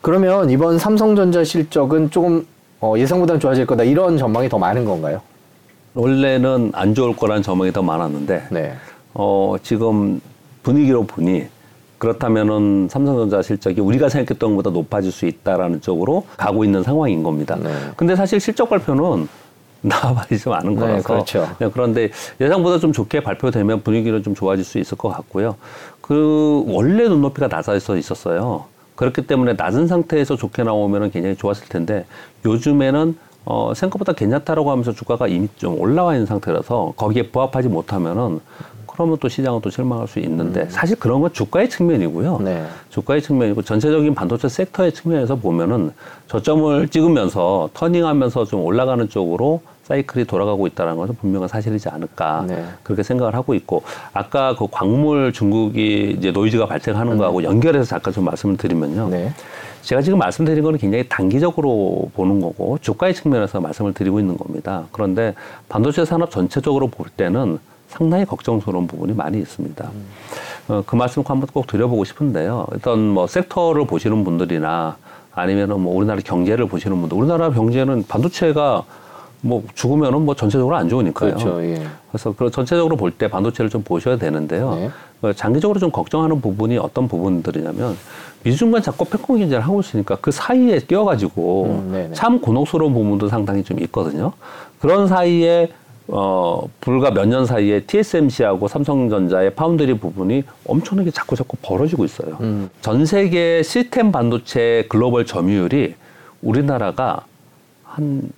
[0.02, 2.46] 그러면 이번 삼성전자 실적은 조금
[2.80, 5.20] 어, 예상보다는 좋아질 거다 이런 전망이 더 많은 건가요?
[5.94, 8.74] 원래는 안 좋을 거라는 전망이 더 많았는데 네.
[9.14, 10.20] 어, 지금
[10.62, 11.46] 분위기로 보니
[11.98, 17.56] 그렇다면은 삼성전자 실적이 우리가 생각했던 것보다 높아질 수 있다라는 쪽으로 가고 있는 상황인 겁니다.
[17.56, 17.70] 네.
[17.96, 19.26] 근데 사실 실적 발표는
[19.80, 21.48] 나와봐야지 않은 네, 거라서 그렇죠.
[21.58, 22.10] 네, 그런데
[22.40, 25.56] 예상보다 좀 좋게 발표되면 분위기는 좀 좋아질 수 있을 것 같고요.
[26.00, 28.64] 그 원래 눈높이가 낮아져 있었어요.
[28.96, 32.04] 그렇기 때문에 낮은 상태에서 좋게 나오면은 굉장히 좋았을 텐데
[32.44, 38.40] 요즘에는 어, 생각보다 괜찮다라고 하면서 주가가 이미 좀 올라와 있는 상태라서 거기에 부합하지 못하면은
[38.86, 42.36] 그러면 또 시장은 또 실망할 수 있는데 사실 그런 건 주가의 측면이고요.
[42.38, 42.44] 음.
[42.44, 42.64] 네.
[42.88, 45.92] 주가의 측면이고 전체적인 반도체 섹터의 측면에서 보면은
[46.28, 52.64] 저점을 찍으면서 터닝하면서 좀 올라가는 쪽으로 사이클이 돌아가고 있다는 것은 분명한 사실이지 않을까 네.
[52.82, 58.24] 그렇게 생각을 하고 있고 아까 그 광물 중국이 이제 노이즈가 발생하는 거하고 연결해서 잠깐 좀
[58.24, 59.08] 말씀을 드리면요.
[59.08, 59.32] 네.
[59.82, 64.86] 제가 지금 말씀드린 거는 굉장히 단기적으로 보는 거고 주가의 측면에서 말씀을 드리고 있는 겁니다.
[64.90, 65.34] 그런데
[65.68, 69.88] 반도체 산업 전체적으로 볼 때는 상당히 걱정스러운 부분이 많이 있습니다.
[70.66, 72.66] 어, 그 말씀 한번 꼭 드려보고 싶은데요.
[72.72, 74.96] 일단 뭐 섹터를 보시는 분들이나
[75.32, 78.82] 아니면은 뭐 우리나라 경제를 보시는 분들, 우리나라 경제는 반도체가
[79.42, 81.30] 뭐 죽으면은 뭐 전체적으로 안 좋으니까요.
[81.34, 81.62] 그렇죠.
[81.64, 81.86] 예.
[82.10, 84.74] 그래서 그 전체적으로 볼 때 반도체를 좀 보셔야 되는데요.
[84.74, 84.90] 네.
[85.22, 87.96] 어, 장기적으로 좀 걱정하는 부분이 어떤 부분들이냐면
[88.44, 92.14] 미중간 자꾸 패권 경쟁을 하고 있으니까 그 사이에 끼어가지고 음, 네네.
[92.14, 94.32] 참 곤혹스러운 부분도 상당히 좀 있거든요.
[94.80, 95.70] 그런 사이에
[96.08, 102.36] 어 불과 몇 년 사이에 TSMC하고 삼성전자의 파운드리 부분이 엄청나게 자꾸 자꾸 벌어지고 있어요.
[102.40, 102.70] 음.
[102.80, 105.94] 전 세계 시스템 반도체 글로벌 점유율이
[106.42, 107.22] 우리나라가
[107.82, 108.30] 한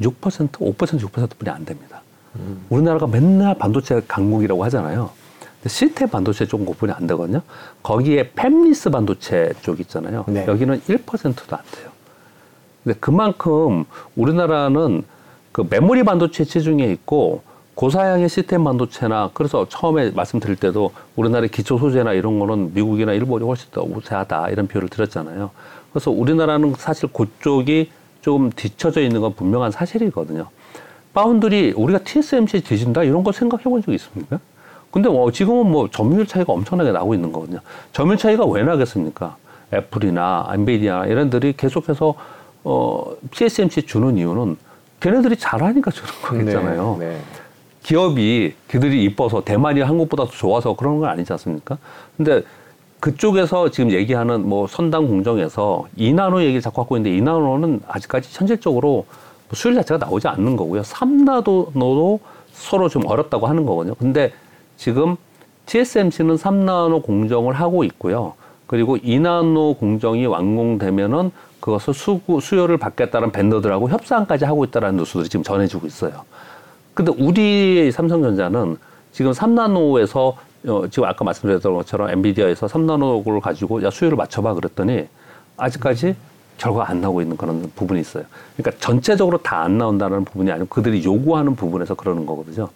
[0.00, 2.02] 6%, 5%, 6%뿐이 안 됩니다.
[2.68, 5.10] 우리나라가 맨날 반도체 강국이라고 하잖아요.
[5.66, 7.42] 시스템 반도체 쪽 부분이 안 되거든요.
[7.82, 10.24] 거기에 팹리스 반도체 쪽 있잖아요.
[10.28, 10.46] 네.
[10.46, 11.90] 여기는 1%도 안 돼요.
[12.82, 13.84] 근데 그만큼
[14.16, 15.04] 우리나라는
[15.52, 17.42] 그 메모리 반도체 치중에 있고
[17.74, 23.68] 고사양의 시스템 반도체나 그래서 처음에 말씀드릴 때도 우리나라의 기초 소재나 이런 거는 미국이나 일본이 훨씬
[23.72, 25.50] 더 우세하다 이런 표현을 드렸잖아요.
[25.92, 30.48] 그래서 우리나라는 사실 그쪽이 좀 뒤처져 있는 건 분명한 사실이거든요.
[31.14, 34.38] 파운드리 우리가 TSMC 뒤진다 이런 거 생각해 본 적 있습니까?
[34.90, 37.60] 근데 뭐 지금은 뭐 점유율 차이가 엄청나게 나고 있는 거거든요.
[37.92, 39.36] 점유율 차이가 왜 나겠습니까?
[39.72, 42.14] 애플이나 엔비디아 이런 들이 계속해서
[42.64, 44.56] 어 TSMC 주는 이유는
[45.00, 46.96] 걔네들이 잘하니까 주는 거겠잖아요.
[46.98, 47.08] 네.
[47.08, 47.20] 네.
[47.82, 51.78] 기업이 그들이 이뻐서 대만이 한국보다 더 좋아서 그런 건 아니지 않습니까?
[52.16, 52.42] 근데
[53.00, 59.06] 그쪽에서 지금 얘기하는 뭐 선당 공정에서 이나노 얘기 자꾸 하고 있는데 이나노는 아직까지 현실적으로
[59.48, 60.82] 뭐 수율 자체가 나오지 않는 거고요.
[60.82, 62.20] 삼나노도
[62.52, 63.94] 서로 좀 어렵다고 하는 거거든요.
[63.94, 64.32] 근데
[64.76, 65.16] 지금
[65.66, 68.34] TSMC는 삼나노 공정을 하고 있고요.
[68.66, 75.86] 그리고 이나노 공정이 완공되면은 그것을 수구, 수요를 받겠다는 밴더들하고 협상까지 하고 있다라는 뉴스들이 지금 전해지고
[75.86, 76.24] 있어요.
[76.94, 78.76] 근데 우리 삼성전자는
[79.12, 80.34] 지금 3나노에서
[80.66, 85.06] 어, 지금 아까 말씀드렸던 것처럼 엔비디아에서 3나노를 가지고 야 수요를 맞춰봐 그랬더니
[85.56, 86.14] 아직까지
[86.58, 88.24] 결과가 안 나오고 있는 그런 부분이 있어요.
[88.56, 92.68] 그러니까 전체적으로 다 안 나온다는 부분이 아니고 그들이 요구하는 부분에서 그러는 거거든요.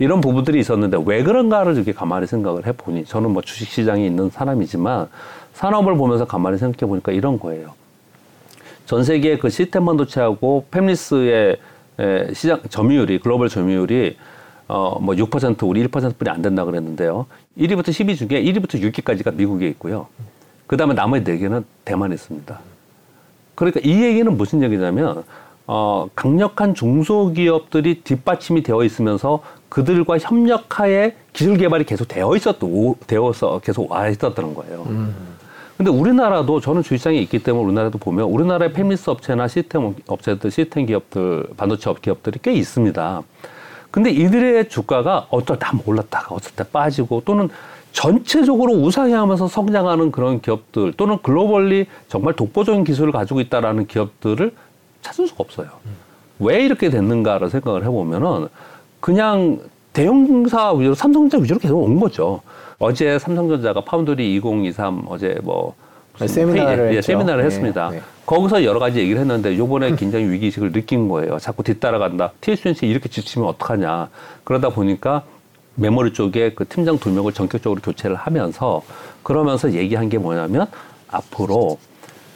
[0.00, 5.08] 이런 부분들이 있었는데 왜 그런가를 이렇게 가만히 생각을 해보니 저는 뭐 주식시장에 있는 사람이지만
[5.54, 7.74] 산업을 보면서 가만히 생각해 보니까 이런 거예요.
[8.86, 11.58] 전 세계 그 시스템 반도체하고 팹리스의
[12.00, 14.16] 에, 시장 점유율이 글로벌 점유율이
[14.68, 17.26] 어 뭐 6% 우리 1%뿐이 안 된다 그랬는데요.
[17.58, 20.06] 1위부터 10위 중에 1위부터 6위까지가 미국에 있고요.
[20.66, 22.58] 그 다음에 나머지 4개는 대만에 있습니다.
[23.54, 25.24] 그러니까 이 얘기는 무슨 얘기냐면
[25.66, 33.90] 어 강력한 중소기업들이 뒷받침이 되어 있으면서 그들과 협력하에 기술 개발이 계속 되어 있었고 되어서 계속
[33.90, 34.86] 와 있었다는 거예요.
[35.76, 41.48] 근데 우리나라도 저는 주식시장에 있기 때문에 우리나라도 보면 우리나라의 페미스 업체나 시스템 업체들, 시스템 기업들,
[41.56, 43.22] 반도체 업 기업들이 꽤 있습니다.
[43.90, 47.48] 근데 이들의 주가가 어떨 때 한번 올랐다가 어떨 때 빠지고 또는
[47.92, 54.52] 전체적으로 우상향하면서 성장하는 그런 기업들 또는 글로벌리 정말 독보적인 기술을 가지고 있다라는 기업들을
[55.02, 55.68] 찾을 수가 없어요.
[56.38, 58.48] 왜 이렇게 됐는가를 생각을 해보면은
[59.00, 59.60] 그냥
[59.92, 62.42] 대형사 위주로 삼성전자 위주로 계속 온 거죠.
[62.78, 65.74] 어제 삼성전자가 파운드리 2023 어제 뭐
[66.12, 67.02] 무슨 세미나를 회의, 예.
[67.02, 67.90] 세미나를 네, 했습니다.
[67.90, 68.00] 네.
[68.28, 71.38] 거기서 여러 가지 얘기를 했는데 요번에 굉장히 위기의식을 느낀 거예요.
[71.38, 72.32] 자꾸 뒤따라간다.
[72.42, 74.10] TSMC 이렇게 지치면 어떡하냐.
[74.44, 75.22] 그러다 보니까
[75.76, 78.82] 메모리 쪽에 그 팀장 두 명을 전격적으로 교체를 하면서
[79.22, 80.66] 그러면서 얘기한 게 뭐냐면
[81.08, 81.78] 앞으로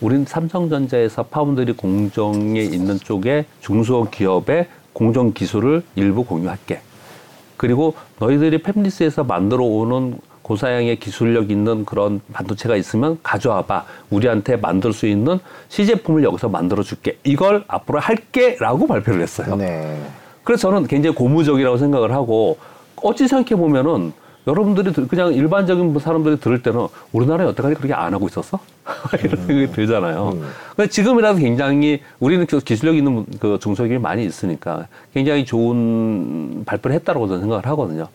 [0.00, 6.81] 우린 삼성전자에서 파운드리 공정에 있는 쪽에 중소기업의 공정 기술을 일부 공유할게.
[7.59, 13.85] 그리고 너희들이 팹리스에서 만들어 오는 고사양의 기술력 있는 그런 반도체가 있으면 가져와봐.
[14.11, 17.18] 우리한테 만들 수 있는 시제품을 여기서 만들어 줄게.
[17.24, 19.57] 이걸 앞으로 할게라고 발표를 했어요.
[19.57, 20.00] 네.
[20.44, 22.59] 그래서 저는 굉장히 고무적이라고 생각을 하고
[22.96, 24.12] 어찌 생각해 보면은
[24.46, 28.59] 여러분들이 들- 그냥 일반적인 사람들이 들을 때는 우리나라에 여태까지 그렇게 안 하고 있었어?
[29.22, 30.37] 이런 생각이 들잖아요.
[30.76, 37.28] 근데 지금이라도 굉장히 우리는 그 기술력 있는 그 중소기업이 많이 있으니까 굉장히 좋은 발표를 했다고
[37.28, 38.09] 저는 생각을 하거든요.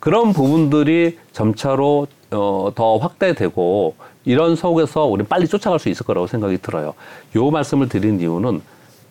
[0.00, 3.94] 그런 부분들이 점차로 어, 더 확대되고
[4.24, 6.94] 이런 속에서 우리 빨리 쫓아갈 수 있을 거라고 생각이 들어요.
[7.36, 8.62] 요 말씀을 드린 이유는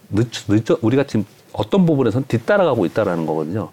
[0.09, 3.69] 늦, 늦어 우리가 지금 어떤 부분에서는 뒤따라가고 있다라는 거거든요.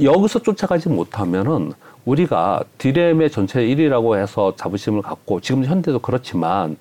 [0.00, 1.72] 여기서 쫓아가지 못하면은
[2.06, 6.76] 우리가 디램의 전체 1위라고 해서 자부심을 갖고 지금 현대도 그렇지만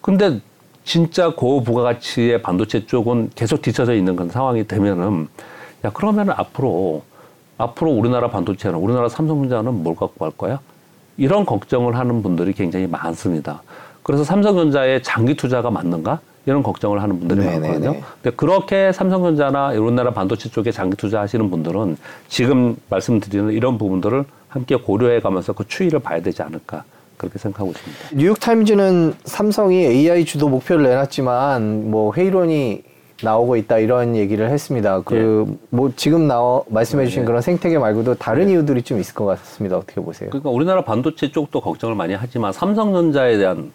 [0.00, 0.40] 근데
[0.84, 5.28] 진짜 고부가가치의 반도체 쪽은 계속 뒤쳐져 있는 그런 상황이 되면은
[5.84, 7.02] 야 그러면은 앞으로
[7.56, 10.60] 앞으로 우리나라 반도체는 우리나라 삼성전자는 뭘 갖고 갈 거야?
[11.16, 13.62] 이런 걱정을 하는 분들이 굉장히 많습니다.
[14.02, 16.20] 그래서 삼성전자의 장기 투자가 맞는가?
[16.46, 17.60] 이런 걱정을 하는 분들이 네네네.
[17.60, 18.00] 많거든요.
[18.22, 21.96] 근데 그렇게 삼성전자나 우리나라 반도체 쪽에 장기 투자하시는 분들은
[22.28, 26.84] 지금 말씀드리는 이런 부분들을 함께 고려해 가면서 그 추이를 봐야 되지 않을까
[27.16, 28.02] 그렇게 생각하고 있습니다.
[28.14, 32.84] 뉴욕 타임즈는 삼성이 AI 주도 목표를 내놨지만 뭐 회의론이
[33.20, 35.00] 나오고 있다 이런 얘기를 했습니다.
[35.00, 37.26] 그뭐 지금 나와 말씀해 주신 네.
[37.26, 39.76] 그런 생태계 말고도 다른 이유들이 좀 있을 것 같습니다.
[39.76, 40.30] 어떻게 보세요?
[40.30, 43.72] 그러니까 우리나라 반도체 쪽도 걱정을 많이 하지만 삼성전자에 대한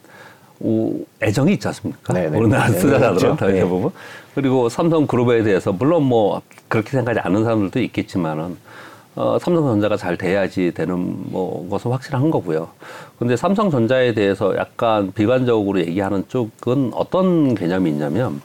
[0.61, 2.13] 우- 애정이 있지 않습니까?
[2.13, 2.37] 네네.
[2.37, 3.45] 우리나라 네, 투자자들은 그렇죠.
[3.47, 3.53] 네.
[3.59, 3.91] 대부분
[4.33, 8.55] 그리고 삼성그룹에 대해서 물론 뭐 그렇게 생각하지 않는 사람들도 있겠지만은
[9.19, 12.69] 어, 삼성전자가 잘 돼야지 되는 뭐 것은 확실한 거고요.
[13.17, 18.41] 근데 삼성전자에 대해서 약간 비관적으로 얘기하는 쪽은 어떤 개념이 있냐면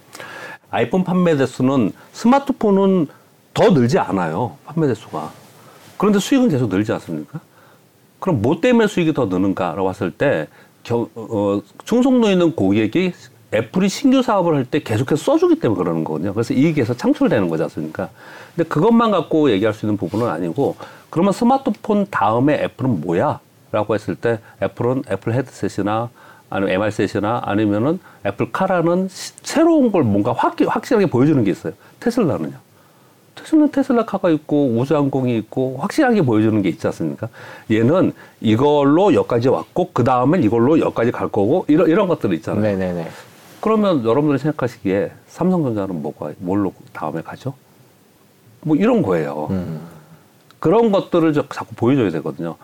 [0.70, 3.06] 아이폰 판매 대수는 스마트폰은
[3.54, 4.56] 더 늘지 않아요.
[4.64, 5.30] 판매 대수가.
[5.96, 7.38] 그런데 수익은 계속 늘지 않습니까?
[8.18, 10.48] 그럼 뭐 때문에 수익이 더 느는가라고 봤을 때
[10.82, 13.12] 겨, 어, 충성도 있는 고객이
[13.54, 16.32] 애플이 신규 사업을 할 때 계속해서 써주기 때문에 그러는 거거든요.
[16.34, 18.08] 그래서 계속 창출되는 거지 않습니까?
[18.56, 20.76] 근데 그것만 갖고 얘기할 수 있는 부분은 아니고
[21.10, 23.40] 그러면 스마트폰 다음에 애플은 뭐야?
[23.72, 26.08] 라고 했을 때 애플은 애플 헤드셋이나
[26.50, 31.72] 아니면 MR셋이나 아니면은 애플 카라는 시- 새로운 걸 뭔가 확, 확실하게 보여주는 게 있어요.
[32.00, 32.52] 테슬라는요.
[33.34, 37.28] 테슬라 테슬라 카가 있고 우주항공이 있고 확실하게 보여주는 게 있지 않습니까?
[37.70, 42.62] 얘는 이걸로 여기까지 왔고 그 다음엔 이걸로 여기까지 갈 거고 이런 이런 것들이 있잖아요.
[42.62, 43.08] 네네네.
[43.64, 47.55] 그러면 여러분들이 생각하시기에 삼성전자는 뭐가 뭘로 다음에 가죠?
[48.61, 49.46] 뭐 이런 거예요.
[49.53, 49.81] 음.
[50.59, 52.57] 그런 것들을 저- 자꾸 보여줘야 되거든요.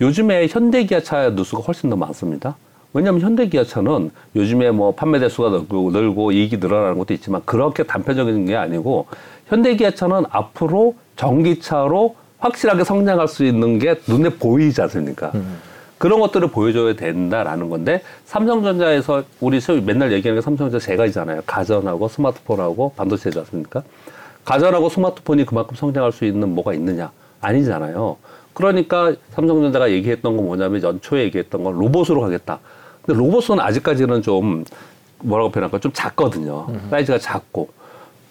[0.00, 2.56] 요즘에 현대 기아차 뉴스가 훨씬 더 많습니다.
[2.92, 8.46] 왜냐하면 현대 기아차는 요즘에 뭐 판매 대수가 늘고, 늘고 이익이 늘어나는 것도 있지만 그렇게 단편적인
[8.46, 9.06] 게 아니고
[9.46, 15.30] 현대 기아차는 앞으로 전기차로 확실하게 성장할 수 있는 게 눈에 보이지 않습니까?
[15.98, 21.42] 그런 것들을 보여줘야 된다라는 건데 삼성전자에서 우리 소위 맨날 얘기하는 게 삼성전자 세 가지잖아요.
[21.46, 23.82] 가전하고 스마트폰하고 반도체지 않습니까?
[24.44, 27.10] 가전하고 스마트폰이 그만큼 성장할 수 있는 뭐가 있느냐?
[27.40, 28.16] 아니잖아요.
[28.54, 32.60] 그러니까 삼성전자가 얘기했던 건 뭐냐면 연초에 얘기했던 건 로봇으로 가겠다.
[33.02, 34.64] 근데 로봇은 아직까지는 좀
[35.20, 36.66] 뭐라고 표현할까 좀 작거든요.
[36.90, 37.68] 사이즈가 작고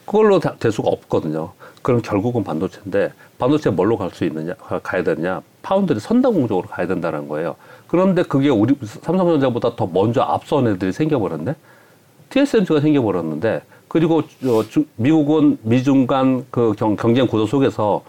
[0.07, 1.51] 그걸로 다- 될 수가 없거든요.
[1.83, 6.87] 그럼 결국은 반도체인데 반도체 뭘로 갈 수 있느냐 가- 가야 되느냐 파운드리 선단 공정으로 가야
[6.87, 7.55] 된다는 거예요.
[7.87, 11.53] 그런데 그게 우리 삼성전자보다 더 먼저 앞선 애들이 생겨버렸네.
[12.29, 18.01] TSMC가 생겨버렸는데 그리고 어, 주- 미국은 미중 간 그 경쟁 구도 속에서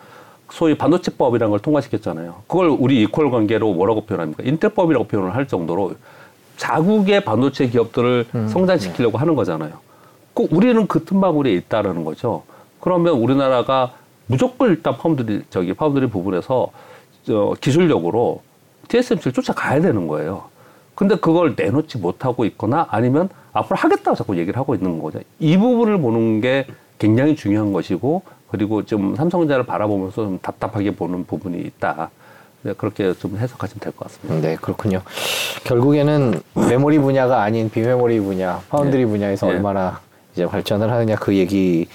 [0.51, 2.43] 소위 반도체법이라는 걸 통과시켰잖아요.
[2.47, 4.45] 그걸 우리 이퀄 관계로 뭐라고 표현합니까?
[4.45, 5.93] 인텔법이라고 표현을 할 정도로
[6.57, 9.73] 자국의 반도체 기업들을 성장시키려고 하는 거잖아요.
[10.39, 12.45] 꼭 우리는 그 틈바구리에 있다라는 거죠.
[12.79, 13.95] 그러면 우리나라가
[14.29, 16.69] 무조건 일단 파운드리 저기 파운드리 부분에서
[17.25, 18.41] 저 기술력으로
[18.87, 20.45] TSMC를 쫓아가야 되는 거예요.
[20.95, 25.19] 근데 그걸 내놓지 못하고 있거나 아니면 앞으로 하겠다고 자꾸 얘기를 하고 있는 거죠.
[25.41, 26.69] 이 부분을 보는 게
[27.01, 32.11] 굉장히 중요한 것이고 그리고 좀 삼성전자를 바라보면서 좀 답답하게 보는 부분이 있다.
[32.63, 34.49] 네, 그렇게 좀 해석하시면 될 것 같습니다.
[34.49, 35.03] 네, 그렇군요.
[35.65, 39.11] 결국에는 메모리 분야가 아닌 비메모리 분야, 파운드리 네.
[39.11, 39.55] 분야에서 네.
[39.55, 40.01] 얼마나
[40.39, 41.89] 이제 발전을 하느냐 그 얘기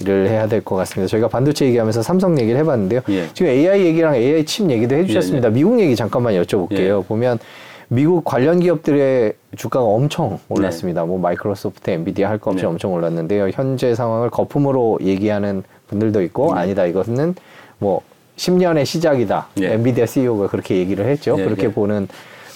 [0.00, 1.08] 를 해야 될 것 같습니다.
[1.08, 3.02] 저희가 반도체 얘기하면서 삼성 얘기를 해봤는데요.
[3.10, 3.28] 예.
[3.32, 5.50] 지금 AI 얘기랑 AI 칩 얘기도 해주셨습니다.
[5.50, 6.98] 미국 얘기 잠깐만 여쭤볼게요.
[6.98, 7.06] 예.
[7.06, 7.38] 보면
[7.86, 10.38] 미국 관련 기업들의 주가가 엄청 네.
[10.48, 11.04] 올랐습니다.
[11.04, 12.66] 뭐 마이크로소프트, 엔비디아 할거 없이 네.
[12.66, 13.50] 엄청 올랐는데요.
[13.50, 16.62] 현재 상황을 거품으로 얘기하는 분들도 있고 네.
[16.62, 17.36] 아니다 이것은
[17.78, 18.00] 뭐
[18.36, 19.46] 10년의 시작이다.
[19.60, 19.74] 예.
[19.74, 21.36] 엔비디아 CEO가 그렇게 얘기를 했죠.
[21.38, 21.72] 예, 그렇게 예.
[21.72, 22.08] 보는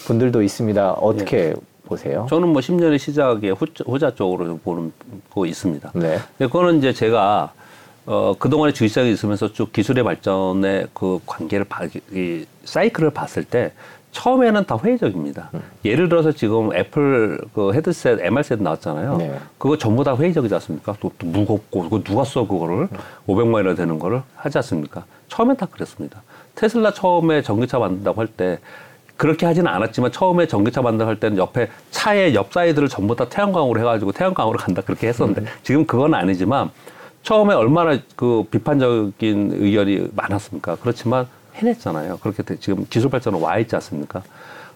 [0.07, 0.91] 분들도 있습니다.
[0.91, 1.53] 어떻게
[1.89, 2.27] 보세요?
[2.29, 4.93] 저는 뭐 10년의 시작의 후자, 쪽으로 좀 보는
[5.33, 5.91] 거 있습니다.
[5.95, 6.19] 네.
[6.37, 7.51] 근데 그거는 이제 제가
[8.05, 13.73] 어, 그동안의 주식시장에 있으면서 쭉 기술의 발전의 그 관계를 봐, 이 사이클을 봤을 때
[14.11, 15.51] 처음에는 다 회의적입니다.
[15.53, 15.61] 음.
[15.85, 19.17] 예를 들어서 지금 애플 그 헤드셋, MR셋 나왔잖아요.
[19.17, 19.39] 네.
[19.59, 20.95] 그거 전부 다 회의적이지 않습니까?
[20.99, 22.87] 또, 또 무겁고, 그거 누가 써, 그거를?
[22.91, 22.97] 음.
[23.27, 25.05] 500만이나 되는 거를 하지 않습니까?
[25.27, 26.23] 처음엔 다 그랬습니다.
[26.55, 28.57] 테슬라 처음에 전기차 만든다고 할 때
[29.19, 33.77] 그렇게 하지는 않았지만 처음에 전기차 만든다고 할 때는 옆에 차의 옆 사이드를 전부 다 태양광으로
[33.81, 36.69] 해가지고 태양광으로 간다 그렇게 했었는데 지금 그건 아니지만
[37.21, 40.77] 처음에 얼마나 그 비판적인 의견이 많았습니까?
[40.77, 42.19] 그렇지만 해냈잖아요.
[42.19, 44.23] 그렇게 돼- 지금 기술 발전은 와 있지 않습니까?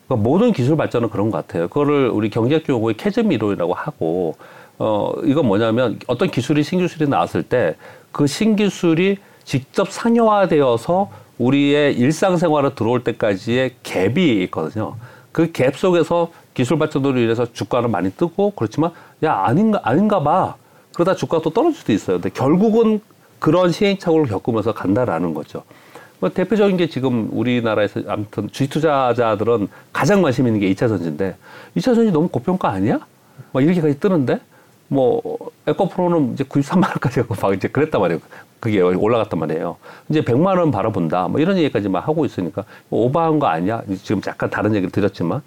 [0.08, 1.70] 그러니까 모든 기술 발전은 그런 것 같아요.
[1.70, 4.36] 그거를 우리 경제학 용어의 chasm 이론이라고 하고
[4.78, 7.76] 어 이건 뭐냐면 어떤 기술이 신기술이 나왔을 때
[8.12, 11.10] 그 신기술이 직접 상용화되어서
[11.44, 14.96] 우리의 일상생활에 들어올 때까지의 갭이 있거든요.
[15.32, 18.92] 그 갭 속에서 기술 발전으로 인해서 주가는 많이 뜨고 그렇지만
[19.24, 20.56] 야 아닌가 아닌가 봐.
[20.94, 22.18] 그러다 주가가 또 떨어질 수도 있어요.
[22.18, 23.02] 근데 결국은
[23.40, 25.64] 그런 시행착오를 겪으면서 간다라는 거죠.
[26.20, 31.36] 뭐 대표적인 게 지금 우리나라에서 아무튼 주식 투자자들은 가장 관심 있는 게 2차 전지인데
[31.76, 33.00] 2차 전지 너무 고평가 아니야?
[33.52, 34.40] 막 이렇게까지 뜨는데
[34.88, 38.22] 뭐 에코프로는 이제 93만 원까지 하고 막 이제 그랬단 말이에요.
[38.60, 39.78] 그게 올라갔단 말이에요.
[40.10, 41.28] 이제 100만 원 바라본다.
[41.28, 43.82] 뭐 이런 얘기까지 막 하고 있으니까 오버한 거 아니야?
[44.02, 45.42] 지금 약간 다른 얘기를 드렸지만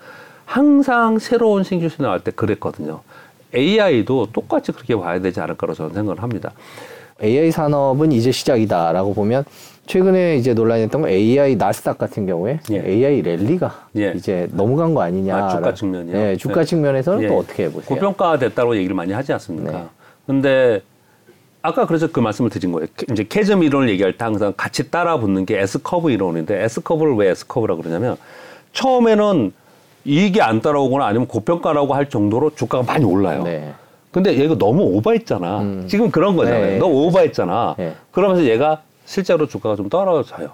[0.45, 3.01] 항상 새로운 신규시 나올 때 그랬거든요.
[3.55, 6.53] AI도 똑같이 그렇게 봐야 되지 않을까로 저는 생각을 합니다.
[7.23, 9.45] AI 산업은 이제 시작이다라고 보면
[9.87, 12.83] 최근에 이제 논란이 됐던 건 AI 나스닥 같은 경우에 예.
[12.85, 14.13] AI 랠리가 예.
[14.17, 15.37] 이제 넘어간 거 아니냐.
[15.37, 16.13] 아, 주가 측면이요?
[16.13, 16.65] 네, 주가 네.
[16.65, 17.29] 측면에서는 예.
[17.29, 17.89] 또 어떻게 보세요?
[17.89, 19.71] 고평가 됐다고 얘기를 많이 하지 않습니까?
[19.73, 19.85] 네.
[20.27, 20.83] 근데
[21.63, 22.89] 아까 그래서 그 말씀을 드린 거예요.
[22.97, 26.81] 캐- 이제 chasm 이론을 얘기할 때 항상 같이 따라 붙는 게 S 커브 이론인데 S
[26.83, 28.17] 커브를 왜 S 커브라고 그러냐면
[28.73, 29.53] 처음에는
[30.05, 33.43] 이익이 안 따라오거나 아니면 고평가라고 할 정도로 주가가 많이 올라요.
[33.45, 33.73] 네.
[34.17, 35.85] 근데 얘가 너무 오버했잖아.
[35.89, 36.65] 지금 그런 거잖아요.
[36.65, 36.79] 네.
[36.79, 37.75] 너무 오버했잖아.
[37.77, 37.95] 네.
[38.13, 40.53] 그러면서 얘가 실제로 주가가 좀 떨어져요.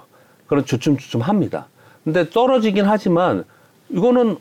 [0.49, 1.69] 그런 주춤주춤 합니다.
[2.03, 3.45] 근데 떨어지긴 하지만
[3.89, 4.37] 이거는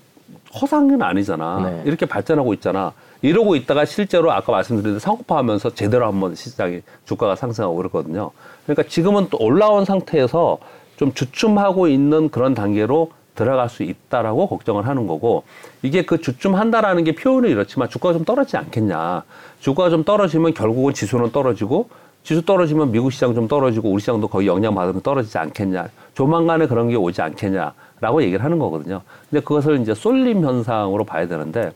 [0.60, 1.60] 허상은 아니잖아.
[1.70, 1.84] 네.
[1.86, 2.94] 이렇게 발전하고 있잖아.
[3.22, 8.32] 이러고 있다가 실제로 아까 말씀드린 상업화하면서 제대로 한번 시장이 주가가 상승하고 그렇거든요.
[8.66, 10.58] 그러니까 지금은 또 올라온 상태에서
[10.98, 15.44] 좀 주춤하고 있는 그런 단계로 들어갈 수 있다라고 걱정을 하는 거고
[15.82, 19.24] 이게 그 주춤 한다라는 게 표현은 이렇지만 주가가 좀 떨어지지 않겠냐.
[19.60, 21.90] 주가가 좀 떨어지면 결국은 지수는 떨어지고
[22.24, 25.90] 지수 떨어지면 미국 시장 좀 떨어지고 우리 시장도 거의 영향받으면 떨어지지 않겠냐.
[26.14, 29.02] 조만간에 그런 게 오지 않겠냐라고 얘기를 하는 거거든요.
[29.30, 31.72] 근데 그것을 이제 쏠림 현상으로 봐야 되는데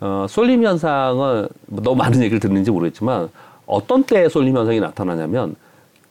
[0.00, 3.28] 어, 쏠림 현상은 뭐 너무 많은 얘기를 듣는지 모르겠지만
[3.66, 5.56] 어떤 때에 쏠림 현상이 나타나냐면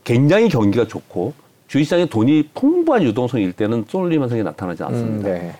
[0.04, 1.34] 굉장히 경기가 좋고
[1.68, 5.30] 주식시장에 돈이 풍부한 유동성일 때는 쏠림 현상이 나타나지 음, 않습니다.
[5.30, 5.56] 네.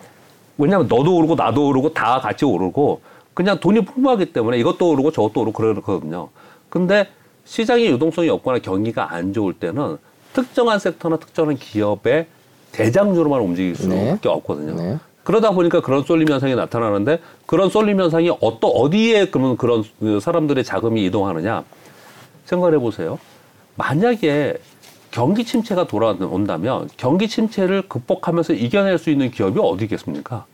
[0.58, 3.02] 왜냐하면 너도 오르고 나도 오르고 다 같이 오르고
[3.34, 6.30] 그냥 돈이 풍부하기 때문에 이것도 오르고 저것도 오르고 그러거든요.
[6.70, 7.08] 근데
[7.44, 9.98] 시장의 유동성이 없거나 경기가 안 좋을 때는
[10.34, 12.28] 특정한 섹터나 특정한 기업의
[12.72, 14.30] 대장주로만 움직일 수밖에 네.
[14.30, 14.76] 없거든요.
[14.76, 14.98] 네.
[15.24, 20.64] 그러다 보니까 그런 쏠림 현상이 나타나는데 그런 쏠림 현상이 어떠 어디에 그러면 그런 그 사람들의
[20.64, 21.64] 자금이 이동하느냐
[22.46, 23.18] 생각해 보세요.
[23.76, 24.58] 만약에
[25.16, 30.46] 경기 침체가 돌아온다면 경기 침체를 극복하면서 이겨낼 수 있는 기업이 어디겠습니까?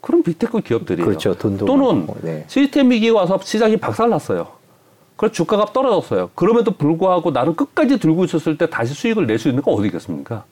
[0.00, 1.04] 그럼 빅테크 기업들이에요.
[1.04, 1.34] 그렇죠.
[1.34, 2.44] 돈도 또는 네.
[2.46, 4.46] 시스템 위기가 와서 시장이 박살났어요.
[5.16, 6.30] 그래서 주가가 떨어졌어요.
[6.36, 10.44] 그럼에도 불구하고 나는 끝까지 들고 있었을 때 다시 수익을 낼 수 있는 거 어디겠습니까?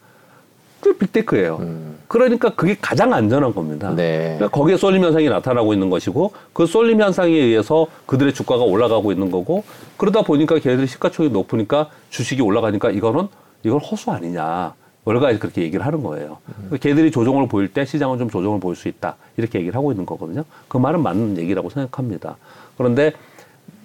[0.81, 1.61] 그 빅테크예요.
[2.09, 3.91] 그러니까 그게 가장 안전한 겁니다.
[3.91, 3.97] 음.
[3.97, 4.35] 네.
[4.39, 9.31] 그러니까 거기에 쏠림 현상이 나타나고 있는 것이고 그 쏠림 현상에 의해서 그들의 주가가 올라가고 있는
[9.31, 9.63] 거고
[9.99, 13.29] 그러다 보니까 걔네들이 시가총액이 높으니까 주식이 올라가니까 이거는
[13.63, 14.75] 이건 허수 아니냐.
[15.05, 16.39] 월가에서 그렇게 얘기를 하는 거예요.
[16.49, 16.79] 음.
[16.81, 19.17] 걔들이 조정을 보일 때 시장은 좀 조정을 보일 수 있다.
[19.37, 20.45] 이렇게 얘기를 하고 있는 거거든요.
[20.69, 22.37] 그 말은 맞는 얘기라고 생각합니다.
[22.77, 23.13] 그런데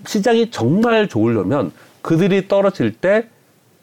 [0.05, 3.27] 시장이 정말 좋으려면 그들이 떨어질 때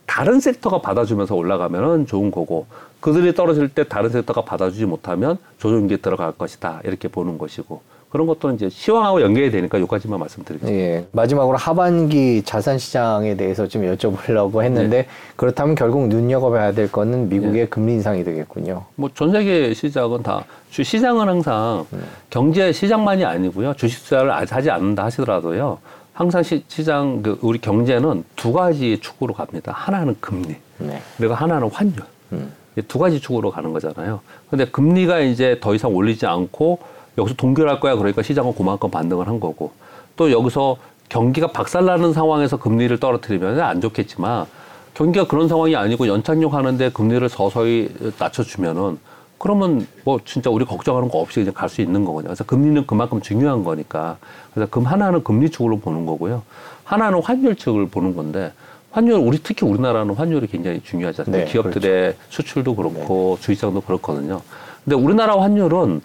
[0.06, 2.66] 다른 섹터가 받아주면서 올라가면은 좋은 거고
[3.00, 7.82] 그들이 떨어질 때 다른 섹터가 받아주지 못하면 조정기에 들어갈 것이다 이렇게 보는 것이고
[8.14, 10.80] 그런 것들은 이제 시황하고 연결이 되니까 여기까지만 말씀드리겠습니다.
[10.80, 11.04] 예.
[11.10, 17.94] 마지막으로 하반기 자산 시장에 대해서 좀 여쭤보려고 했는데 그렇다면 결국 눈여겨봐야 될 거는 미국의 금리
[17.94, 18.84] 인상이 되겠군요.
[18.94, 21.84] 뭐 전 세계 시장은 다 주- 시장은 항상
[22.30, 25.78] 경제 시장만이 아니고요 주식 투자를 하지 않는다 하시더라도요
[26.12, 29.72] 항상 시, 시장 그 우리 경제는 두 가지 축으로 갑니다.
[29.74, 31.02] 하나는 금리 네.
[31.16, 31.94] 그리고 하나는 환율.
[32.32, 32.52] 음.
[32.76, 34.20] 이두 가지 축으로 가는 거잖아요.
[34.50, 36.78] 근데 금리가 이제 더 이상 올리지 않고
[37.18, 39.72] 여기서 동결할 거야 그러니까 시장은 그만큼 반등을 한 거고
[40.16, 40.76] 또 여기서
[41.08, 44.46] 경기가 박살나는 상황에서 금리를 떨어뜨리면 안 좋겠지만
[44.94, 48.98] 경기가 그런 상황이 아니고 연착륙 하는데 금리를 서서히 낮춰주면은
[49.38, 52.28] 그러면 뭐 진짜 우리 걱정하는 거 없이 그냥 갈 수 있는 거거든요.
[52.28, 54.16] 그래서 금리는 그만큼 중요한 거니까.
[54.54, 56.42] 그래서 금 하나는 금리 축으로 보는 거고요.
[56.84, 58.52] 하나는 환율 측을 보는 건데
[58.92, 61.44] 환율 우리 특히 우리나라는 환율이 굉장히 중요하지 않습니까?
[61.44, 64.40] 네, 기업들의 수출도 그렇고 주식장도 그렇거든요.
[64.84, 66.00] 근데 우리나라 환율은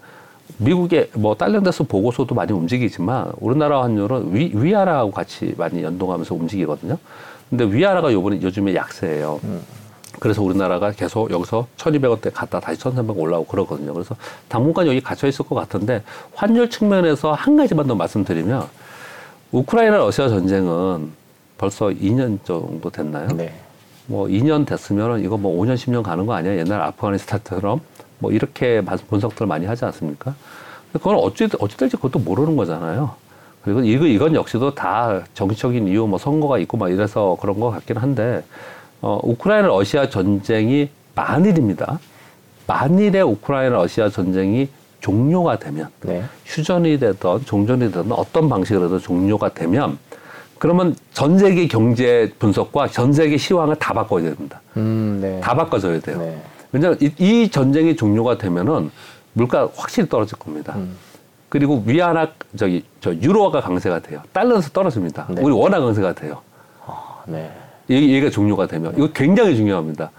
[0.58, 6.98] 미국의 뭐 딸린데서 보고서도 많이 움직이지만 우리나라 환율은 위, 위아라하고 같이 많이 연동하면서 움직이거든요.
[7.50, 9.40] 근데 위아라가 요번에 요즘에 약세예요.
[10.20, 13.94] 그래서 우리나라가 계속 여기서 1200원대 갔다 다시 1300원 올라오고 그러거든요.
[13.94, 14.16] 그래서
[14.48, 18.68] 당분간 여기 갇혀 있을 것 같은데 환율 측면에서 한 가지만 더 말씀드리면
[19.52, 21.12] 우크라이나 러시아 전쟁은
[21.58, 23.28] 벌써 2년 정도 됐나요?
[23.30, 23.54] 네.
[24.08, 26.58] 뭐 2년 됐으면 이거 뭐 5년 10년 가는 거 아니야?
[26.58, 27.80] 옛날 아프가니스탄처럼
[28.20, 30.36] 뭐 이렇게 마- 분석들 많이 하지 않습니까?
[30.94, 33.12] 그건 어찌 어찌 될지 그것도 모르는 거잖아요.
[33.64, 37.98] 그리고 이거 이건 역시도 다 정치적인 이유 뭐 선거가 있고 막 이래서 그런 것 같긴
[37.98, 38.44] 한데
[39.02, 42.00] 어 우크라이나 러시아 전쟁이 만일입니다.
[42.68, 44.70] 만일에 우크라이나 러시아 전쟁이
[45.02, 46.24] 종료가 되면 네.
[46.46, 49.98] 휴전이 되든 종전이 되든 어떤 방식으로든 종료가 되면
[50.58, 54.60] 그러면 전 세계 경제 분석과 전 세계 시황을 다 바꿔야 됩니다.
[54.76, 55.40] 음, 네.
[55.40, 56.18] 다 바꿔줘야 돼요.
[56.20, 56.42] 네.
[56.72, 58.92] 왜냐하면 이, 이 전쟁이 종료가 되면은
[59.34, 60.74] 물가 확실히 떨어질 겁니다.
[60.76, 60.96] 음.
[61.50, 64.22] 그리고 위안화 저기 저 유로화가 강세가 돼요.
[64.32, 65.28] 달러에서 떨어집니다.
[65.30, 65.42] 네.
[65.42, 66.42] 우리 원화 강세가 돼요.
[66.86, 67.52] 아, 네.
[67.88, 70.12] 이- 얘가 종료가 되면 이거 굉장히 중요합니다.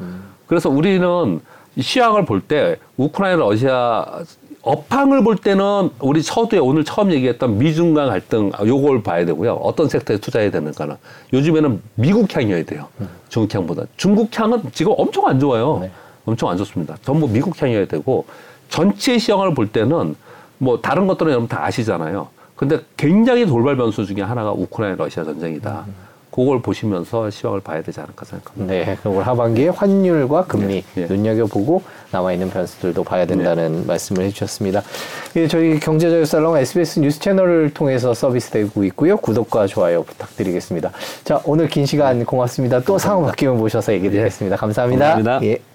[0.49, 1.41] 그래서 우리는
[1.77, 4.05] 이 시황을 볼 때 우크라이나 러시아
[4.63, 9.55] 업황을 볼 때는 우리 서두에 오늘 처음 얘기했던 미중 간 갈등 아, 요걸 봐야 되고요.
[9.55, 10.97] 어떤 섹터에 투자해야 되는가는
[11.33, 12.89] 요즘에는 미국 향이어야 돼요.
[13.29, 15.79] 중국 향보다 중국 향은 지금 엄청 안 좋아요.
[15.81, 15.91] 네.
[16.25, 16.97] 엄청 안 좋습니다.
[17.03, 18.25] 전부 미국 향이어야 되고
[18.69, 20.15] 전체 시황을 볼 때는
[20.59, 22.29] 뭐 다른 것들은 여러분 다 아시잖아요.
[22.57, 25.87] 근데 굉장히 돌발 변수 중에 하나가 우크라이나 러시아 전쟁이다.
[26.31, 28.73] 그걸 보시면서 시황을 봐야 되지 않을까 생각합니다.
[28.73, 31.07] 네, 올 하반기에 환율과 금리 네.
[31.07, 34.83] 눈여겨보고 남아있는 변수들도 봐야 된다는 말씀을 해주셨습니다.
[35.37, 39.17] 예, 저희 경제자유살롱 SBS 뉴스 채널을 통해서 서비스되고 있고요.
[39.17, 40.93] 구독과 좋아요 부탁드리겠습니다.
[41.25, 42.81] 자, 오늘 긴 시간 고맙습니다.
[42.81, 44.57] 또 상황 바뀌면 모셔서 얘기 드리겠습니다.
[44.57, 45.17] 감사합니다.
[45.17, 45.41] 고맙습니다.
[45.45, 45.70] 예.